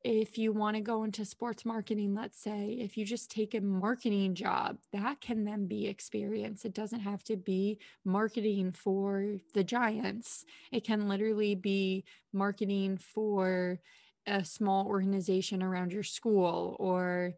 If 0.03 0.37
you 0.37 0.53
want 0.53 0.75
to 0.77 0.81
go 0.81 1.03
into 1.03 1.25
sports 1.25 1.65
marketing, 1.65 2.13
let's 2.13 2.39
say, 2.39 2.77
if 2.79 2.97
you 2.97 3.05
just 3.05 3.31
take 3.31 3.53
a 3.53 3.61
marketing 3.61 4.35
job, 4.35 4.77
that 4.93 5.21
can 5.21 5.43
then 5.43 5.67
be 5.67 5.87
experience. 5.87 6.63
It 6.65 6.73
doesn't 6.73 7.01
have 7.01 7.23
to 7.25 7.35
be 7.35 7.79
marketing 8.05 8.71
for 8.71 9.37
the 9.53 9.63
Giants, 9.63 10.45
it 10.71 10.83
can 10.83 11.07
literally 11.09 11.55
be 11.55 12.05
marketing 12.31 12.97
for 12.97 13.79
a 14.27 14.43
small 14.43 14.87
organization 14.87 15.63
around 15.63 15.93
your 15.93 16.03
school 16.03 16.75
or 16.79 17.33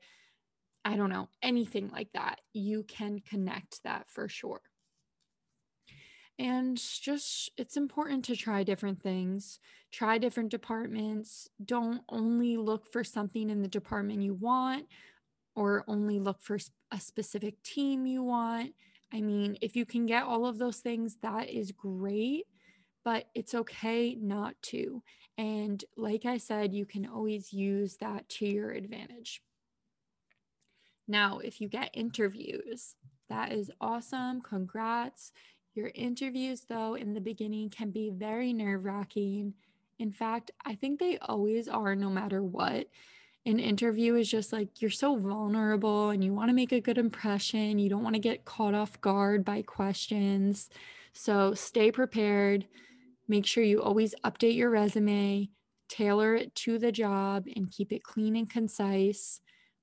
I 0.85 0.95
don't 0.95 1.09
know, 1.09 1.29
anything 1.41 1.89
like 1.89 2.11
that. 2.13 2.41
You 2.53 2.83
can 2.83 3.19
connect 3.19 3.83
that 3.83 4.09
for 4.09 4.27
sure 4.27 4.61
and 6.39 6.77
just 6.77 7.51
it's 7.57 7.77
important 7.77 8.25
to 8.25 8.35
try 8.35 8.63
different 8.63 9.03
things 9.03 9.59
try 9.91 10.17
different 10.17 10.49
departments. 10.49 11.49
Don't 11.63 12.01
only 12.09 12.57
look 12.57 12.91
for 12.91 13.03
something 13.03 13.49
in 13.49 13.61
the 13.61 13.67
department 13.67 14.21
you 14.21 14.33
want 14.33 14.85
or 15.55 15.83
only 15.87 16.19
look 16.19 16.41
for 16.41 16.57
a 16.91 16.99
specific 16.99 17.61
team 17.63 18.05
you 18.05 18.23
want. 18.23 18.73
I 19.11 19.21
mean 19.21 19.57
if 19.61 19.75
you 19.75 19.85
can 19.85 20.05
get 20.05 20.23
all 20.23 20.45
of 20.45 20.57
those 20.59 20.77
things 20.77 21.17
that 21.21 21.49
is 21.49 21.71
great 21.71 22.45
but 23.05 23.25
it's 23.33 23.55
okay 23.55 24.15
not 24.15 24.55
to. 24.61 25.01
And 25.37 25.83
like 25.97 26.25
i 26.25 26.37
said 26.37 26.73
you 26.73 26.85
can 26.85 27.05
always 27.07 27.51
use 27.51 27.97
that 27.97 28.29
to 28.29 28.45
your 28.45 28.71
advantage. 28.71 29.41
Now 31.07 31.39
if 31.39 31.59
you 31.59 31.67
get 31.67 31.89
interviews 31.93 32.95
that 33.29 33.51
is 33.51 33.71
awesome. 33.81 34.41
Congrats 34.41 35.31
your 35.79 35.91
interviews, 35.95 36.65
though, 36.67 36.95
in 36.95 37.13
the 37.13 37.21
beginning 37.21 37.69
can 37.69 37.89
be 37.89 38.09
very 38.09 38.51
nerve 38.51 38.83
wracking. 38.83 39.53
In 39.97 40.11
fact, 40.11 40.51
I 40.65 40.75
think 40.75 40.99
they 40.99 41.17
always 41.19 41.69
are, 41.69 41.95
no 41.95 42.09
matter 42.09 42.43
what. 42.43 42.87
An 43.45 43.59
interview 43.59 44.15
is 44.15 44.29
just 44.29 44.51
like 44.51 44.81
you're 44.81 44.91
so 44.91 45.15
vulnerable 45.15 46.09
and 46.09 46.21
you 46.21 46.33
want 46.33 46.49
to 46.49 46.53
make 46.53 46.73
a 46.73 46.81
good 46.81 46.97
impression. 46.97 47.79
You 47.79 47.89
don't 47.89 48.03
want 48.03 48.15
to 48.15 48.19
get 48.19 48.43
caught 48.43 48.73
off 48.73 48.99
guard 48.99 49.45
by 49.45 49.61
questions. 49.61 50.69
So 51.13 51.53
stay 51.53 51.91
prepared. 51.91 52.67
Make 53.29 53.45
sure 53.45 53.63
you 53.63 53.81
always 53.81 54.13
update 54.25 54.55
your 54.55 54.69
resume, 54.69 55.49
tailor 55.87 56.35
it 56.35 56.53
to 56.55 56.77
the 56.77 56.91
job, 56.91 57.45
and 57.55 57.71
keep 57.71 57.93
it 57.93 58.03
clean 58.03 58.35
and 58.35 58.49
concise. 58.49 59.39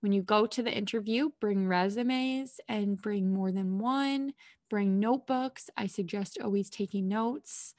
When 0.06 0.12
you 0.12 0.22
go 0.22 0.46
to 0.46 0.62
the 0.62 0.70
interview, 0.70 1.30
bring 1.40 1.66
resumes 1.66 2.60
and 2.68 2.96
bring 2.96 3.34
more 3.34 3.50
than 3.50 3.80
one. 3.80 4.34
Bring 4.70 5.00
notebooks. 5.00 5.68
I 5.76 5.88
suggest 5.88 6.38
always 6.40 6.70
taking 6.70 7.08
notes. 7.08 7.74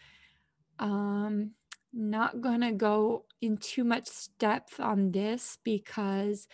Um, 0.77 1.51
not 1.93 2.41
going 2.41 2.59
to 2.59 2.73
go 2.73 3.23
in 3.39 3.55
too 3.55 3.85
much 3.85 4.09
depth 4.39 4.77
on 4.77 5.13
this 5.13 5.57
because 5.63 6.49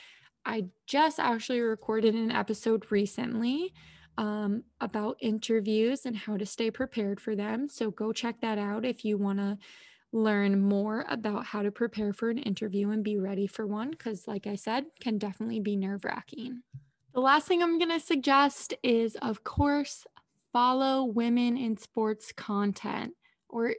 I 0.45 0.65
just 0.85 1.19
actually 1.19 1.61
recorded 1.61 2.13
an 2.13 2.29
episode 2.29 2.91
recently 2.91 3.73
um, 4.19 4.65
about 4.79 5.17
interviews 5.21 6.05
and 6.05 6.15
how 6.15 6.37
to 6.37 6.45
stay 6.45 6.69
prepared 6.69 7.19
for 7.19 7.35
them. 7.35 7.67
So 7.67 7.89
go 7.89 8.13
check 8.13 8.41
that 8.41 8.59
out 8.59 8.85
if 8.85 9.03
you 9.03 9.17
want 9.17 9.39
to 9.39 9.57
learn 10.13 10.61
more 10.61 11.05
about 11.09 11.47
how 11.47 11.63
to 11.63 11.71
prepare 11.71 12.13
for 12.13 12.29
an 12.29 12.37
interview 12.37 12.91
and 12.91 13.03
be 13.03 13.17
ready 13.17 13.47
for 13.47 13.65
one 13.65 13.89
because 13.89 14.27
like 14.27 14.45
i 14.45 14.55
said 14.55 14.85
can 15.01 15.17
definitely 15.17 15.59
be 15.59 15.75
nerve-wracking. 15.75 16.61
The 17.13 17.19
last 17.19 17.47
thing 17.47 17.63
i'm 17.63 17.79
going 17.79 17.89
to 17.89 17.99
suggest 17.99 18.73
is 18.83 19.17
of 19.21 19.43
course 19.43 20.05
follow 20.53 21.03
women 21.03 21.57
in 21.57 21.77
sports 21.77 22.31
content 22.31 23.13
or 23.49 23.73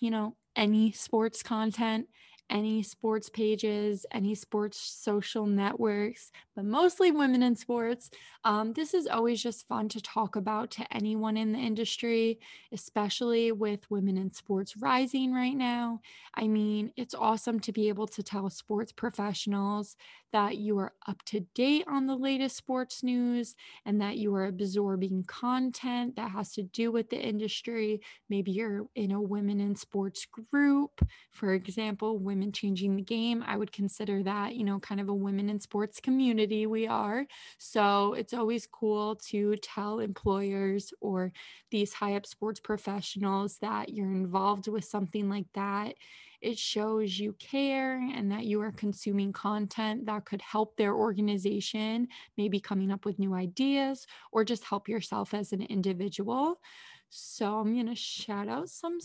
you 0.00 0.10
know 0.10 0.36
any 0.54 0.92
sports 0.92 1.42
content 1.42 2.06
any 2.48 2.82
sports 2.82 3.28
pages, 3.28 4.06
any 4.12 4.34
sports 4.34 4.78
social 4.78 5.46
networks, 5.46 6.30
but 6.54 6.64
mostly 6.64 7.10
women 7.10 7.42
in 7.42 7.56
sports. 7.56 8.10
Um, 8.44 8.72
this 8.74 8.94
is 8.94 9.06
always 9.06 9.42
just 9.42 9.66
fun 9.66 9.88
to 9.90 10.00
talk 10.00 10.36
about 10.36 10.70
to 10.72 10.94
anyone 10.94 11.36
in 11.36 11.52
the 11.52 11.58
industry, 11.58 12.38
especially 12.72 13.50
with 13.52 13.90
women 13.90 14.16
in 14.16 14.32
sports 14.32 14.76
rising 14.76 15.32
right 15.32 15.56
now. 15.56 16.00
I 16.34 16.46
mean, 16.46 16.92
it's 16.96 17.14
awesome 17.14 17.60
to 17.60 17.72
be 17.72 17.88
able 17.88 18.06
to 18.08 18.22
tell 18.22 18.48
sports 18.50 18.92
professionals 18.92 19.96
that 20.32 20.56
you 20.58 20.78
are 20.78 20.92
up 21.06 21.22
to 21.24 21.40
date 21.54 21.84
on 21.86 22.06
the 22.06 22.16
latest 22.16 22.56
sports 22.56 23.02
news 23.02 23.54
and 23.84 24.00
that 24.00 24.18
you 24.18 24.34
are 24.34 24.44
absorbing 24.44 25.24
content 25.24 26.16
that 26.16 26.30
has 26.32 26.52
to 26.52 26.62
do 26.62 26.92
with 26.92 27.10
the 27.10 27.18
industry. 27.20 28.00
Maybe 28.28 28.52
you're 28.52 28.86
in 28.94 29.12
a 29.12 29.20
women 29.20 29.60
in 29.60 29.76
sports 29.76 30.26
group, 30.26 31.00
for 31.30 31.54
example, 31.54 32.18
Women 32.18 32.35
And 32.42 32.54
changing 32.54 32.96
the 32.96 33.02
Game. 33.02 33.44
I 33.46 33.56
would 33.56 33.72
consider 33.72 34.22
that, 34.22 34.56
you 34.56 34.64
know, 34.64 34.78
kind 34.78 35.00
of 35.00 35.08
a 35.08 35.14
women 35.14 35.48
in 35.48 35.60
sports 35.60 36.00
community 36.00 36.66
we 36.66 36.86
are. 36.86 37.26
So 37.58 38.14
it's 38.14 38.34
always 38.34 38.66
cool 38.66 39.16
to 39.28 39.56
tell 39.56 40.00
employers 40.00 40.92
or 41.00 41.32
these 41.70 41.94
high 41.94 42.16
up 42.16 42.26
sports 42.26 42.60
professionals 42.60 43.58
that 43.58 43.90
you're 43.90 44.12
involved 44.12 44.68
with 44.68 44.84
something 44.84 45.28
like 45.28 45.46
that 45.54 45.94
it 46.40 46.58
shows 46.58 47.18
you 47.18 47.32
care 47.34 47.98
and 47.98 48.30
that 48.30 48.44
you 48.44 48.60
are 48.60 48.72
consuming 48.72 49.32
content 49.32 50.06
that 50.06 50.24
could 50.24 50.42
help 50.42 50.76
their 50.76 50.94
organization, 50.94 52.08
maybe 52.36 52.60
coming 52.60 52.90
up 52.90 53.04
with 53.04 53.18
new 53.18 53.34
ideas 53.34 54.06
or 54.32 54.44
just 54.44 54.64
help 54.64 54.88
yourself 54.88 55.34
as 55.34 55.52
an 55.52 55.62
individual. 55.62 56.60
So 57.08 57.58
I'm 57.58 57.74
going 57.74 57.86
to 57.86 57.94
shout 57.94 58.48
out 58.48 58.68
some 58.68 58.98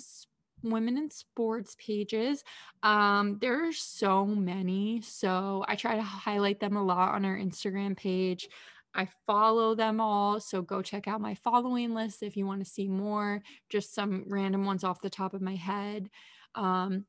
women 0.63 0.97
in 0.97 1.09
sports 1.09 1.75
pages. 1.79 2.43
Um, 2.83 3.37
there 3.39 3.67
are 3.67 3.73
so 3.73 4.25
many. 4.25 5.01
So 5.01 5.63
I 5.67 5.75
try 5.75 5.95
to 5.95 6.01
highlight 6.01 6.59
them 6.59 6.75
a 6.75 6.83
lot 6.83 7.15
on 7.15 7.25
our 7.25 7.37
Instagram 7.37 7.97
page. 7.97 8.49
I 8.93 9.07
follow 9.25 9.73
them 9.73 10.01
all. 10.01 10.39
So 10.39 10.61
go 10.61 10.81
check 10.81 11.07
out 11.07 11.21
my 11.21 11.35
following 11.35 11.93
list 11.93 12.23
if 12.23 12.35
you 12.35 12.45
want 12.45 12.63
to 12.63 12.69
see 12.69 12.87
more, 12.87 13.41
just 13.69 13.95
some 13.95 14.25
random 14.27 14.65
ones 14.65 14.83
off 14.83 15.01
the 15.01 15.09
top 15.09 15.33
of 15.33 15.41
my 15.41 15.55
head. 15.55 16.09
Um, 16.55 17.05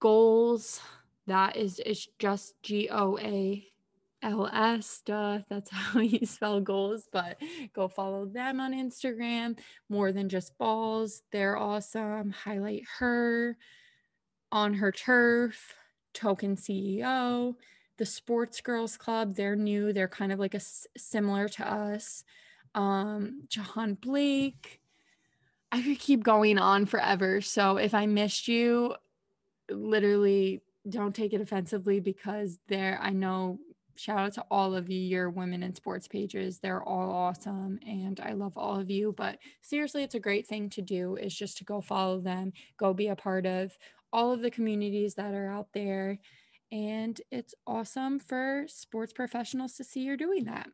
goals, 0.00 0.80
that 1.26 1.56
is, 1.56 1.80
it's 1.84 2.08
just 2.18 2.54
G 2.62 2.88
O 2.90 3.18
A 3.18 3.66
L 4.22 4.46
S. 4.52 4.86
stuff. 4.86 5.42
that's 5.48 5.70
how 5.72 6.00
you 6.00 6.26
spell 6.26 6.60
goals. 6.60 7.08
But 7.12 7.38
go 7.74 7.88
follow 7.88 8.26
them 8.26 8.60
on 8.60 8.72
Instagram. 8.72 9.58
More 9.88 10.12
than 10.12 10.28
just 10.28 10.56
balls. 10.58 11.22
They're 11.32 11.56
awesome. 11.56 12.30
Highlight 12.30 12.84
her 12.98 13.56
on 14.52 14.74
her 14.74 14.92
turf. 14.92 15.74
Token 16.12 16.56
CEO. 16.56 17.54
The 17.98 18.06
Sports 18.06 18.60
Girls 18.60 18.96
Club. 18.96 19.36
They're 19.36 19.56
new. 19.56 19.92
They're 19.92 20.08
kind 20.08 20.32
of 20.32 20.38
like 20.38 20.54
a 20.54 20.60
similar 20.96 21.48
to 21.50 21.70
us. 21.70 22.24
Um, 22.74 23.44
Jahan 23.48 23.94
Blake. 23.94 24.80
I 25.72 25.82
could 25.82 26.00
keep 26.00 26.24
going 26.24 26.58
on 26.58 26.86
forever. 26.86 27.40
So 27.40 27.76
if 27.76 27.94
I 27.94 28.06
missed 28.06 28.48
you, 28.48 28.94
literally 29.70 30.62
don't 30.88 31.14
take 31.14 31.32
it 31.32 31.40
offensively 31.40 32.00
because 32.00 32.58
there, 32.68 32.98
I 33.00 33.10
know, 33.10 33.58
shout 33.96 34.18
out 34.18 34.32
to 34.34 34.44
all 34.50 34.74
of 34.74 34.88
you, 34.90 35.00
your 35.00 35.30
women 35.30 35.62
in 35.62 35.74
sports 35.74 36.08
pages. 36.08 36.58
They're 36.58 36.82
all 36.82 37.10
awesome 37.10 37.78
and 37.86 38.20
I 38.20 38.32
love 38.32 38.56
all 38.56 38.78
of 38.78 38.90
you. 38.90 39.14
But 39.16 39.38
seriously, 39.62 40.02
it's 40.02 40.14
a 40.14 40.20
great 40.20 40.46
thing 40.46 40.70
to 40.70 40.82
do 40.82 41.16
is 41.16 41.34
just 41.34 41.58
to 41.58 41.64
go 41.64 41.80
follow 41.80 42.20
them, 42.20 42.52
go 42.78 42.94
be 42.94 43.08
a 43.08 43.16
part 43.16 43.46
of 43.46 43.76
all 44.12 44.32
of 44.32 44.42
the 44.42 44.50
communities 44.50 45.14
that 45.14 45.34
are 45.34 45.50
out 45.50 45.68
there. 45.72 46.18
And 46.72 47.20
it's 47.30 47.54
awesome 47.66 48.20
for 48.20 48.64
sports 48.68 49.12
professionals 49.12 49.74
to 49.74 49.84
see 49.84 50.00
you're 50.00 50.16
doing 50.16 50.44
that. 50.44 50.68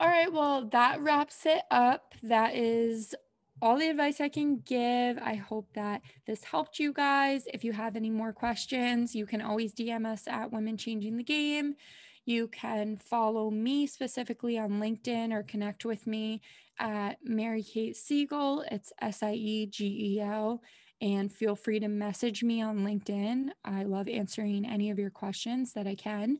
All 0.00 0.08
right, 0.08 0.32
well, 0.32 0.64
that 0.70 1.00
wraps 1.00 1.46
it 1.46 1.62
up. 1.70 2.14
That 2.22 2.56
is 2.56 3.14
all 3.62 3.78
the 3.78 3.88
advice 3.88 4.20
I 4.20 4.28
can 4.28 4.60
give. 4.66 5.18
I 5.18 5.36
hope 5.36 5.68
that 5.74 6.02
this 6.26 6.42
helped 6.42 6.80
you 6.80 6.92
guys. 6.92 7.44
If 7.54 7.62
you 7.62 7.72
have 7.72 7.94
any 7.94 8.10
more 8.10 8.32
questions, 8.32 9.14
you 9.14 9.24
can 9.24 9.40
always 9.40 9.72
DM 9.72 10.04
us 10.04 10.26
at 10.26 10.50
Women 10.50 10.76
Changing 10.76 11.16
the 11.16 11.22
Game. 11.22 11.76
You 12.24 12.48
can 12.48 12.96
follow 12.96 13.50
me 13.50 13.86
specifically 13.86 14.58
on 14.58 14.80
LinkedIn 14.80 15.32
or 15.32 15.44
connect 15.44 15.84
with 15.84 16.08
me 16.08 16.40
at 16.80 17.18
Mary 17.22 17.62
Kate 17.62 17.96
Siegel. 17.96 18.64
It's 18.70 18.92
S 19.00 19.22
I 19.22 19.34
E 19.34 19.66
G 19.66 20.16
E 20.16 20.20
L. 20.20 20.60
And 21.00 21.32
feel 21.32 21.54
free 21.54 21.78
to 21.78 21.88
message 21.88 22.42
me 22.42 22.60
on 22.60 22.84
LinkedIn. 22.84 23.50
I 23.64 23.84
love 23.84 24.08
answering 24.08 24.66
any 24.66 24.90
of 24.90 24.98
your 24.98 25.10
questions 25.10 25.72
that 25.74 25.86
I 25.86 25.94
can. 25.94 26.38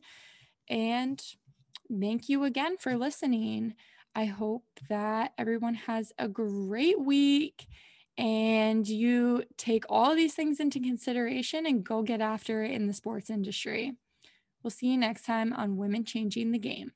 And 0.69 1.23
thank 1.89 2.27
you 2.27 2.43
again 2.43 2.77
for 2.77 2.97
listening. 2.97 3.75
I 4.15 4.25
hope 4.25 4.65
that 4.89 5.33
everyone 5.37 5.73
has 5.73 6.11
a 6.19 6.27
great 6.27 6.99
week 6.99 7.67
and 8.17 8.87
you 8.87 9.43
take 9.57 9.85
all 9.89 10.15
these 10.15 10.35
things 10.35 10.59
into 10.59 10.79
consideration 10.79 11.65
and 11.65 11.83
go 11.83 12.03
get 12.03 12.21
after 12.21 12.63
it 12.63 12.71
in 12.71 12.85
the 12.85 12.93
sports 12.93 13.29
industry. 13.29 13.93
We'll 14.61 14.71
see 14.71 14.87
you 14.87 14.97
next 14.97 15.25
time 15.25 15.51
on 15.51 15.77
Women 15.77 16.05
Changing 16.05 16.51
the 16.51 16.59
Game. 16.59 16.91